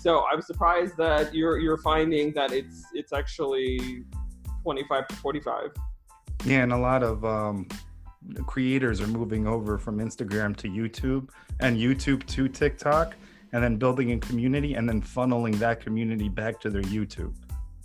So 0.00 0.24
I'm 0.32 0.42
surprised 0.42 0.96
that 0.98 1.34
you're 1.34 1.58
you're 1.58 1.78
finding 1.78 2.32
that 2.34 2.52
it's 2.52 2.84
it's 2.94 3.12
actually 3.12 4.04
25 4.62 5.08
to 5.08 5.16
45. 5.16 5.70
Yeah, 6.44 6.62
and 6.62 6.72
a 6.72 6.76
lot 6.76 7.02
of 7.02 7.24
um, 7.24 7.68
creators 8.46 9.00
are 9.00 9.06
moving 9.06 9.46
over 9.46 9.78
from 9.78 9.98
Instagram 9.98 10.56
to 10.56 10.68
YouTube 10.68 11.30
and 11.60 11.76
YouTube 11.76 12.26
to 12.26 12.48
TikTok, 12.48 13.14
and 13.52 13.62
then 13.62 13.76
building 13.76 14.12
a 14.12 14.18
community 14.18 14.74
and 14.74 14.88
then 14.88 15.00
funneling 15.00 15.56
that 15.56 15.80
community 15.80 16.28
back 16.28 16.60
to 16.60 16.70
their 16.70 16.82
YouTube. 16.82 17.34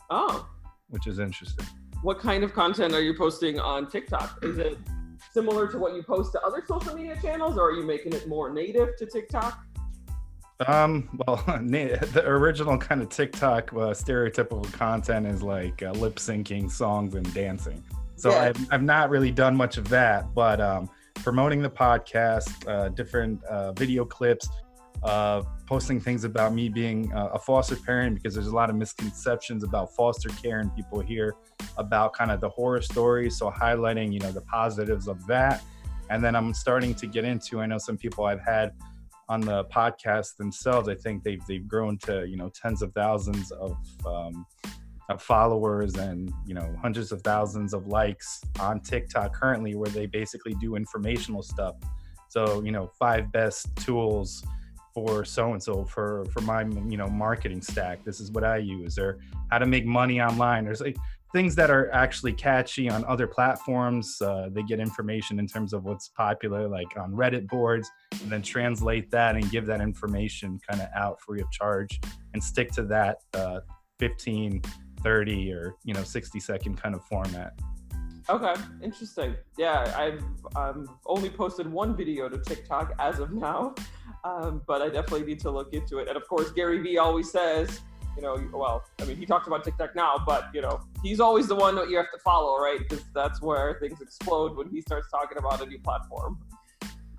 Oh, 0.09 0.47
which 0.89 1.07
is 1.07 1.19
interesting. 1.19 1.65
What 2.01 2.19
kind 2.19 2.43
of 2.43 2.53
content 2.53 2.93
are 2.93 3.01
you 3.01 3.15
posting 3.15 3.59
on 3.59 3.89
TikTok? 3.89 4.43
Is 4.43 4.57
it 4.57 4.77
similar 5.31 5.67
to 5.71 5.77
what 5.77 5.95
you 5.95 6.03
post 6.03 6.31
to 6.33 6.41
other 6.41 6.63
social 6.67 6.95
media 6.95 7.17
channels, 7.21 7.57
or 7.57 7.69
are 7.69 7.73
you 7.73 7.83
making 7.83 8.13
it 8.13 8.27
more 8.27 8.51
native 8.51 8.95
to 8.97 9.05
TikTok? 9.05 9.63
Um, 10.67 11.09
well, 11.25 11.37
the 11.45 12.23
original 12.25 12.77
kind 12.77 13.01
of 13.01 13.09
TikTok 13.09 13.73
uh, 13.73 13.77
stereotypical 13.91 14.71
content 14.73 15.27
is 15.27 15.41
like 15.41 15.81
uh, 15.83 15.91
lip 15.91 16.15
syncing 16.17 16.69
songs 16.69 17.15
and 17.15 17.31
dancing. 17.33 17.83
So 18.15 18.29
yeah. 18.29 18.41
I've, 18.41 18.67
I've 18.71 18.83
not 18.83 19.09
really 19.09 19.31
done 19.31 19.55
much 19.55 19.77
of 19.77 19.87
that, 19.89 20.33
but 20.35 20.61
um, 20.61 20.89
promoting 21.15 21.61
the 21.61 21.69
podcast, 21.69 22.67
uh, 22.67 22.89
different 22.89 23.43
uh, 23.45 23.71
video 23.73 24.05
clips, 24.05 24.47
uh, 25.03 25.41
posting 25.65 25.99
things 25.99 26.25
about 26.25 26.53
me 26.53 26.69
being 26.69 27.11
a 27.15 27.39
foster 27.39 27.75
parent 27.75 28.15
because 28.15 28.35
there's 28.35 28.47
a 28.47 28.55
lot 28.55 28.69
of 28.69 28.75
misconceptions 28.75 29.63
about 29.63 29.95
foster 29.95 30.29
care 30.29 30.59
and 30.59 30.75
people 30.75 30.99
hear 30.99 31.33
about 31.77 32.13
kind 32.13 32.29
of 32.29 32.39
the 32.39 32.49
horror 32.49 32.81
stories. 32.81 33.37
So 33.37 33.49
highlighting, 33.49 34.13
you 34.13 34.19
know, 34.19 34.31
the 34.31 34.41
positives 34.41 35.07
of 35.07 35.25
that. 35.25 35.63
And 36.11 36.23
then 36.23 36.35
I'm 36.35 36.53
starting 36.53 36.93
to 36.95 37.07
get 37.07 37.23
into, 37.23 37.61
I 37.61 37.65
know 37.65 37.79
some 37.79 37.97
people 37.97 38.25
I've 38.25 38.41
had 38.41 38.73
on 39.31 39.39
the 39.39 39.63
podcast 39.65 40.35
themselves, 40.35 40.89
I 40.89 40.95
think 40.95 41.23
they've 41.23 41.43
they've 41.47 41.65
grown 41.65 41.97
to 41.99 42.27
you 42.27 42.35
know 42.35 42.49
tens 42.49 42.81
of 42.81 42.91
thousands 42.93 43.49
of 43.53 43.77
um, 44.05 44.45
of 45.09 45.21
followers 45.21 45.95
and 45.95 46.31
you 46.45 46.53
know 46.53 46.75
hundreds 46.81 47.13
of 47.13 47.21
thousands 47.21 47.73
of 47.73 47.87
likes 47.87 48.41
on 48.59 48.81
TikTok 48.81 49.33
currently, 49.33 49.75
where 49.75 49.89
they 49.89 50.05
basically 50.05 50.53
do 50.55 50.75
informational 50.75 51.41
stuff. 51.41 51.75
So 52.27 52.61
you 52.61 52.73
know, 52.73 52.91
five 52.99 53.31
best 53.31 53.73
tools 53.77 54.43
for 54.93 55.23
so 55.23 55.53
and 55.53 55.63
so 55.63 55.85
for 55.85 56.25
for 56.25 56.41
my 56.41 56.63
you 56.89 56.97
know 56.97 57.07
marketing 57.07 57.61
stack. 57.61 58.03
This 58.03 58.19
is 58.19 58.31
what 58.31 58.43
I 58.43 58.57
use, 58.57 58.99
or 58.99 59.19
how 59.49 59.59
to 59.59 59.65
make 59.65 59.85
money 59.85 60.19
online. 60.21 60.67
or 60.67 60.75
like 60.75 60.97
things 61.33 61.55
that 61.55 61.69
are 61.69 61.91
actually 61.91 62.33
catchy 62.33 62.89
on 62.89 63.05
other 63.05 63.27
platforms. 63.27 64.21
Uh, 64.21 64.49
they 64.51 64.63
get 64.63 64.79
information 64.79 65.39
in 65.39 65.47
terms 65.47 65.73
of 65.73 65.83
what's 65.83 66.09
popular, 66.09 66.67
like 66.67 66.97
on 66.97 67.11
Reddit 67.11 67.47
boards, 67.47 67.89
and 68.21 68.31
then 68.31 68.41
translate 68.41 69.09
that 69.11 69.35
and 69.35 69.49
give 69.49 69.65
that 69.65 69.81
information 69.81 70.59
kind 70.69 70.81
of 70.81 70.89
out 70.95 71.21
free 71.21 71.41
of 71.41 71.49
charge 71.51 71.99
and 72.33 72.43
stick 72.43 72.71
to 72.71 72.83
that 72.83 73.17
uh, 73.33 73.59
15, 73.99 74.61
30, 75.03 75.53
or 75.53 75.75
you 75.83 75.93
know 75.93 76.03
60 76.03 76.39
second 76.39 76.81
kind 76.81 76.95
of 76.95 77.03
format. 77.05 77.53
Okay, 78.29 78.53
interesting. 78.83 79.35
Yeah, 79.57 79.93
I've 79.97 80.23
um, 80.55 80.87
only 81.05 81.29
posted 81.29 81.67
one 81.71 81.95
video 81.95 82.29
to 82.29 82.37
TikTok 82.37 82.93
as 82.99 83.19
of 83.19 83.33
now, 83.33 83.73
um, 84.23 84.61
but 84.67 84.81
I 84.81 84.89
definitely 84.89 85.25
need 85.25 85.39
to 85.41 85.51
look 85.51 85.73
into 85.73 85.97
it. 85.97 86.07
And 86.07 86.15
of 86.15 86.27
course, 86.27 86.51
Gary 86.51 86.79
Vee 86.79 86.97
always 86.97 87.31
says, 87.31 87.81
you 88.15 88.21
know, 88.21 88.37
well, 88.53 88.83
I 88.99 89.05
mean, 89.05 89.17
he 89.17 89.25
talks 89.25 89.47
about 89.47 89.63
TikTok 89.63 89.95
now, 89.95 90.23
but 90.25 90.49
you 90.53 90.61
know, 90.61 90.81
he's 91.03 91.19
always 91.19 91.47
the 91.47 91.55
one 91.55 91.75
that 91.75 91.89
you 91.89 91.97
have 91.97 92.11
to 92.11 92.19
follow, 92.19 92.59
right? 92.59 92.79
Because 92.79 93.03
that's 93.13 93.41
where 93.41 93.77
things 93.79 94.01
explode 94.01 94.55
when 94.57 94.69
he 94.69 94.81
starts 94.81 95.09
talking 95.09 95.37
about 95.37 95.61
a 95.61 95.65
new 95.65 95.79
platform. 95.79 96.39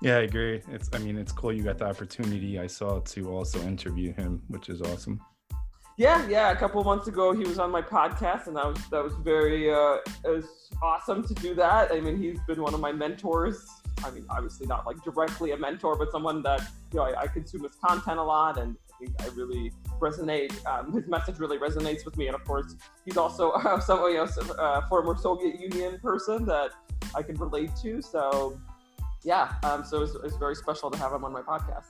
Yeah, 0.01 0.17
I 0.17 0.23
agree. 0.23 0.61
It's, 0.73 0.91
I 0.93 0.99
mean, 0.99 1.17
it's 1.17 1.31
cool 1.31 1.53
you 1.53 1.63
got 1.63 1.79
the 1.79 1.87
opportunity. 1.87 2.59
I 2.59 2.67
saw 2.67 2.99
to 2.99 3.31
also 3.31 3.61
interview 3.63 4.13
him, 4.13 4.43
which 4.49 4.69
is 4.69 4.83
awesome. 4.83 5.21
Yeah, 5.97 6.27
yeah. 6.29 6.51
A 6.51 6.57
couple 6.57 6.83
months 6.83 7.07
ago, 7.07 7.33
he 7.33 7.45
was 7.45 7.59
on 7.59 7.71
my 7.71 7.83
podcast, 7.83 8.47
and 8.47 8.57
that 8.57 8.67
was 8.67 8.79
that 8.91 9.05
was 9.05 9.15
very 9.23 9.73
uh, 9.73 9.99
it 10.25 10.29
was 10.29 10.47
awesome 10.83 11.23
to 11.23 11.35
do 11.35 11.55
that. 11.55 11.93
I 11.93 12.01
mean, 12.01 12.17
he's 12.17 12.41
been 12.49 12.61
one 12.63 12.75
of 12.75 12.81
my 12.81 12.93
mentors. 12.93 13.65
I 14.05 14.11
mean, 14.11 14.25
obviously 14.31 14.67
not 14.67 14.87
like 14.87 15.01
directly 15.05 15.53
a 15.53 15.57
mentor, 15.57 15.97
but 15.97 16.11
someone 16.11 16.43
that 16.43 16.63
you 16.93 16.99
know 16.99 17.05
I, 17.05 17.23
I 17.23 17.27
consume 17.29 17.63
his 17.63 17.77
content 17.77 18.19
a 18.19 18.23
lot, 18.23 18.59
and 18.59 18.77
think 19.03 19.23
I 19.23 19.27
really 19.35 19.73
resonate. 20.01 20.55
Um, 20.67 20.93
his 20.93 21.09
message 21.09 21.39
really 21.39 21.59
resonates 21.59 22.05
with 22.05 22.17
me, 22.17 22.27
and 22.27 22.35
of 22.35 22.45
course, 22.45 22.77
he's 23.05 23.17
also 23.17 23.51
uh, 23.53 23.81
someone 23.81 24.17
else, 24.17 24.37
a 24.37 24.55
uh, 24.55 24.89
former 24.89 25.17
Soviet 25.17 25.61
Union 25.61 25.99
person 26.01 26.45
that 26.47 26.71
I 27.15 27.23
can 27.23 27.37
relate 27.37 27.71
to. 27.83 28.01
So, 28.03 28.59
yeah, 29.23 29.55
um, 29.63 29.85
so 29.85 30.03
it's, 30.03 30.15
it's 30.25 30.37
very 30.37 30.55
special 30.55 30.91
to 30.91 30.99
have 30.99 31.13
him 31.13 31.25
on 31.25 31.33
my 31.33 31.43
podcast. 31.43 31.87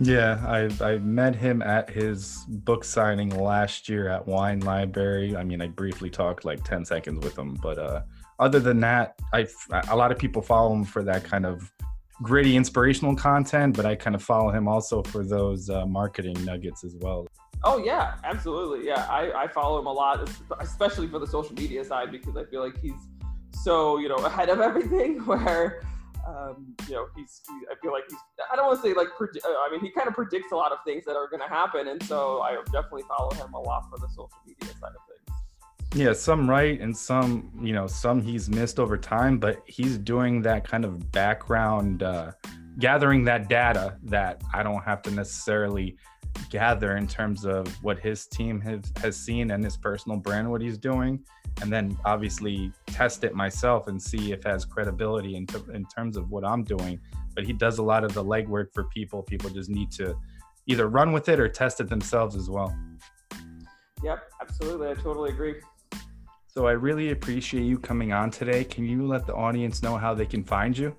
Yeah, 0.00 0.40
I 0.46 0.68
I 0.84 0.98
met 0.98 1.34
him 1.34 1.60
at 1.62 1.90
his 1.90 2.44
book 2.48 2.84
signing 2.84 3.30
last 3.30 3.88
year 3.88 4.08
at 4.08 4.26
Wine 4.26 4.60
Library. 4.60 5.36
I 5.36 5.42
mean, 5.42 5.60
I 5.60 5.68
briefly 5.68 6.10
talked 6.10 6.44
like 6.44 6.62
10 6.62 6.84
seconds 6.84 7.24
with 7.24 7.36
him, 7.36 7.58
but 7.60 7.78
uh 7.78 8.02
other 8.38 8.60
than 8.60 8.78
that, 8.80 9.18
I 9.32 9.48
a 9.88 9.96
lot 9.96 10.12
of 10.12 10.18
people 10.18 10.40
follow 10.42 10.72
him 10.72 10.84
for 10.84 11.02
that 11.02 11.24
kind 11.24 11.44
of 11.44 11.72
gritty 12.22 12.56
inspirational 12.56 13.14
content, 13.14 13.76
but 13.76 13.86
I 13.86 13.94
kind 13.94 14.14
of 14.14 14.22
follow 14.22 14.50
him 14.50 14.68
also 14.68 15.02
for 15.02 15.24
those 15.24 15.70
uh, 15.70 15.86
marketing 15.86 16.44
nuggets 16.44 16.84
as 16.84 16.96
well. 16.96 17.26
Oh 17.64 17.78
yeah, 17.78 18.16
absolutely. 18.24 18.86
Yeah, 18.86 19.06
I, 19.10 19.44
I 19.44 19.48
follow 19.48 19.80
him 19.80 19.86
a 19.86 19.92
lot, 19.92 20.28
especially 20.60 21.08
for 21.08 21.18
the 21.18 21.26
social 21.26 21.54
media 21.54 21.84
side 21.84 22.12
because 22.12 22.36
I 22.36 22.44
feel 22.44 22.62
like 22.62 22.80
he's 22.80 22.92
so 23.52 23.98
you 23.98 24.08
know 24.08 24.16
ahead 24.16 24.48
of 24.48 24.60
everything. 24.68 25.24
Where 25.26 25.82
um, 26.28 26.74
you 26.86 26.94
know, 26.94 27.06
he's, 27.16 27.40
he, 27.46 27.54
I 27.70 27.74
feel 27.80 27.92
like 27.92 28.04
he's, 28.08 28.18
I 28.52 28.56
don't 28.56 28.66
want 28.66 28.82
to 28.82 28.88
say 28.88 28.94
like, 28.94 29.08
predi- 29.18 29.44
uh, 29.44 29.48
I 29.48 29.68
mean, 29.70 29.80
he 29.80 29.90
kind 29.90 30.08
of 30.08 30.14
predicts 30.14 30.52
a 30.52 30.56
lot 30.56 30.72
of 30.72 30.78
things 30.84 31.04
that 31.06 31.16
are 31.16 31.28
going 31.28 31.40
to 31.40 31.48
happen. 31.48 31.88
And 31.88 32.02
so 32.02 32.42
I 32.42 32.56
definitely 32.66 33.04
follow 33.08 33.30
him 33.32 33.52
a 33.54 33.60
lot 33.60 33.88
for 33.88 33.98
the 33.98 34.08
social 34.08 34.30
media 34.46 34.68
side 34.74 34.92
of 34.92 35.02
things. 35.08 35.17
Yeah, 35.94 36.12
some 36.12 36.48
right 36.48 36.80
and 36.80 36.96
some, 36.96 37.50
you 37.60 37.72
know, 37.72 37.86
some 37.86 38.20
he's 38.20 38.48
missed 38.48 38.78
over 38.78 38.96
time, 38.96 39.38
but 39.38 39.62
he's 39.66 39.98
doing 39.98 40.42
that 40.42 40.68
kind 40.68 40.84
of 40.84 41.10
background, 41.12 42.02
uh, 42.02 42.32
gathering 42.78 43.24
that 43.24 43.48
data 43.48 43.96
that 44.04 44.42
I 44.52 44.62
don't 44.62 44.82
have 44.84 45.02
to 45.02 45.10
necessarily 45.10 45.96
gather 46.50 46.96
in 46.96 47.06
terms 47.06 47.44
of 47.44 47.66
what 47.82 47.98
his 47.98 48.26
team 48.26 48.60
has, 48.60 48.92
has 48.98 49.16
seen 49.16 49.50
and 49.50 49.64
his 49.64 49.76
personal 49.76 50.18
brand, 50.18 50.50
what 50.50 50.60
he's 50.60 50.78
doing 50.78 51.24
and 51.60 51.72
then 51.72 51.96
obviously 52.04 52.72
test 52.86 53.24
it 53.24 53.34
myself 53.34 53.88
and 53.88 54.00
see 54.00 54.32
if 54.32 54.42
has 54.44 54.64
credibility 54.64 55.36
in, 55.36 55.46
t- 55.46 55.58
in 55.72 55.84
terms 55.86 56.16
of 56.16 56.30
what 56.30 56.44
I'm 56.44 56.62
doing. 56.62 57.00
But 57.34 57.44
he 57.44 57.52
does 57.52 57.78
a 57.78 57.82
lot 57.82 58.04
of 58.04 58.14
the 58.14 58.24
legwork 58.24 58.72
for 58.72 58.84
people. 58.84 59.22
People 59.22 59.50
just 59.50 59.70
need 59.70 59.90
to 59.92 60.16
either 60.66 60.88
run 60.88 61.12
with 61.12 61.28
it 61.28 61.40
or 61.40 61.48
test 61.48 61.80
it 61.80 61.88
themselves 61.88 62.36
as 62.36 62.48
well. 62.48 62.76
Yep, 64.02 64.22
absolutely. 64.40 64.88
I 64.88 64.94
totally 64.94 65.30
agree. 65.30 65.56
So 66.58 66.66
I 66.66 66.72
really 66.72 67.12
appreciate 67.12 67.62
you 67.62 67.78
coming 67.78 68.12
on 68.12 68.32
today. 68.32 68.64
Can 68.64 68.84
you 68.84 69.06
let 69.06 69.28
the 69.28 69.32
audience 69.32 69.80
know 69.80 69.96
how 69.96 70.12
they 70.12 70.26
can 70.26 70.42
find 70.42 70.76
you? 70.76 70.92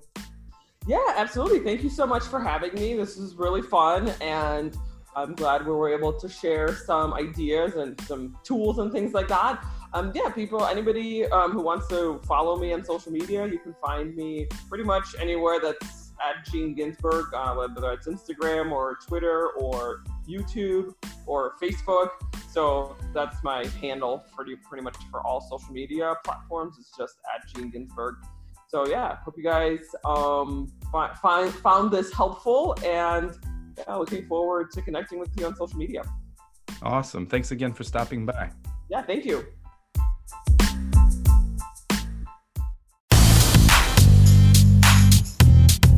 Yeah, 0.86 1.04
absolutely. 1.16 1.58
Thank 1.58 1.82
you 1.82 1.90
so 1.90 2.06
much 2.06 2.22
for 2.22 2.40
having 2.40 2.72
me. 2.72 2.94
This 2.94 3.18
is 3.18 3.34
really 3.34 3.60
fun 3.60 4.08
and 4.22 4.74
I'm 5.14 5.34
glad 5.34 5.66
we 5.66 5.72
were 5.72 5.90
able 5.90 6.14
to 6.14 6.30
share 6.30 6.74
some 6.74 7.12
ideas 7.12 7.74
and 7.74 8.00
some 8.06 8.38
tools 8.42 8.78
and 8.78 8.90
things 8.90 9.12
like 9.12 9.28
that 9.28 9.62
um, 9.92 10.12
yeah, 10.14 10.28
people, 10.28 10.64
anybody 10.66 11.26
um, 11.26 11.50
who 11.50 11.62
wants 11.62 11.88
to 11.88 12.20
follow 12.24 12.56
me 12.56 12.72
on 12.72 12.84
social 12.84 13.10
media, 13.10 13.46
you 13.46 13.58
can 13.58 13.74
find 13.84 14.14
me 14.14 14.46
pretty 14.68 14.84
much 14.84 15.16
anywhere 15.18 15.58
that's 15.60 16.12
at 16.20 16.44
Gene 16.50 16.74
Ginsburg, 16.74 17.26
uh, 17.34 17.54
whether 17.54 17.92
it's 17.92 18.06
Instagram 18.06 18.70
or 18.70 18.98
Twitter 19.06 19.48
or 19.58 20.04
YouTube 20.28 20.94
or 21.26 21.54
Facebook. 21.60 22.10
So 22.50 22.96
that's 23.14 23.42
my 23.44 23.64
handle 23.80 24.24
pretty 24.34 24.56
pretty 24.56 24.82
much 24.82 24.96
for 25.10 25.24
all 25.24 25.40
social 25.40 25.72
media 25.72 26.14
platforms. 26.24 26.76
It's 26.80 26.90
just 26.96 27.14
at 27.32 27.48
Gene 27.48 27.70
Ginsburg. 27.70 28.16
So 28.66 28.86
yeah, 28.86 29.16
hope 29.24 29.34
you 29.36 29.44
guys 29.44 29.80
um, 30.04 30.66
find 30.92 31.52
found 31.54 31.92
this 31.92 32.12
helpful 32.12 32.76
and 32.84 33.36
yeah, 33.78 33.94
looking 33.94 34.26
forward 34.26 34.70
to 34.72 34.82
connecting 34.82 35.18
with 35.18 35.30
you 35.38 35.46
on 35.46 35.54
social 35.54 35.78
media. 35.78 36.02
Awesome. 36.82 37.26
Thanks 37.26 37.52
again 37.52 37.72
for 37.72 37.84
stopping 37.84 38.26
by. 38.26 38.50
Yeah, 38.88 39.02
thank 39.02 39.24
you. 39.24 39.46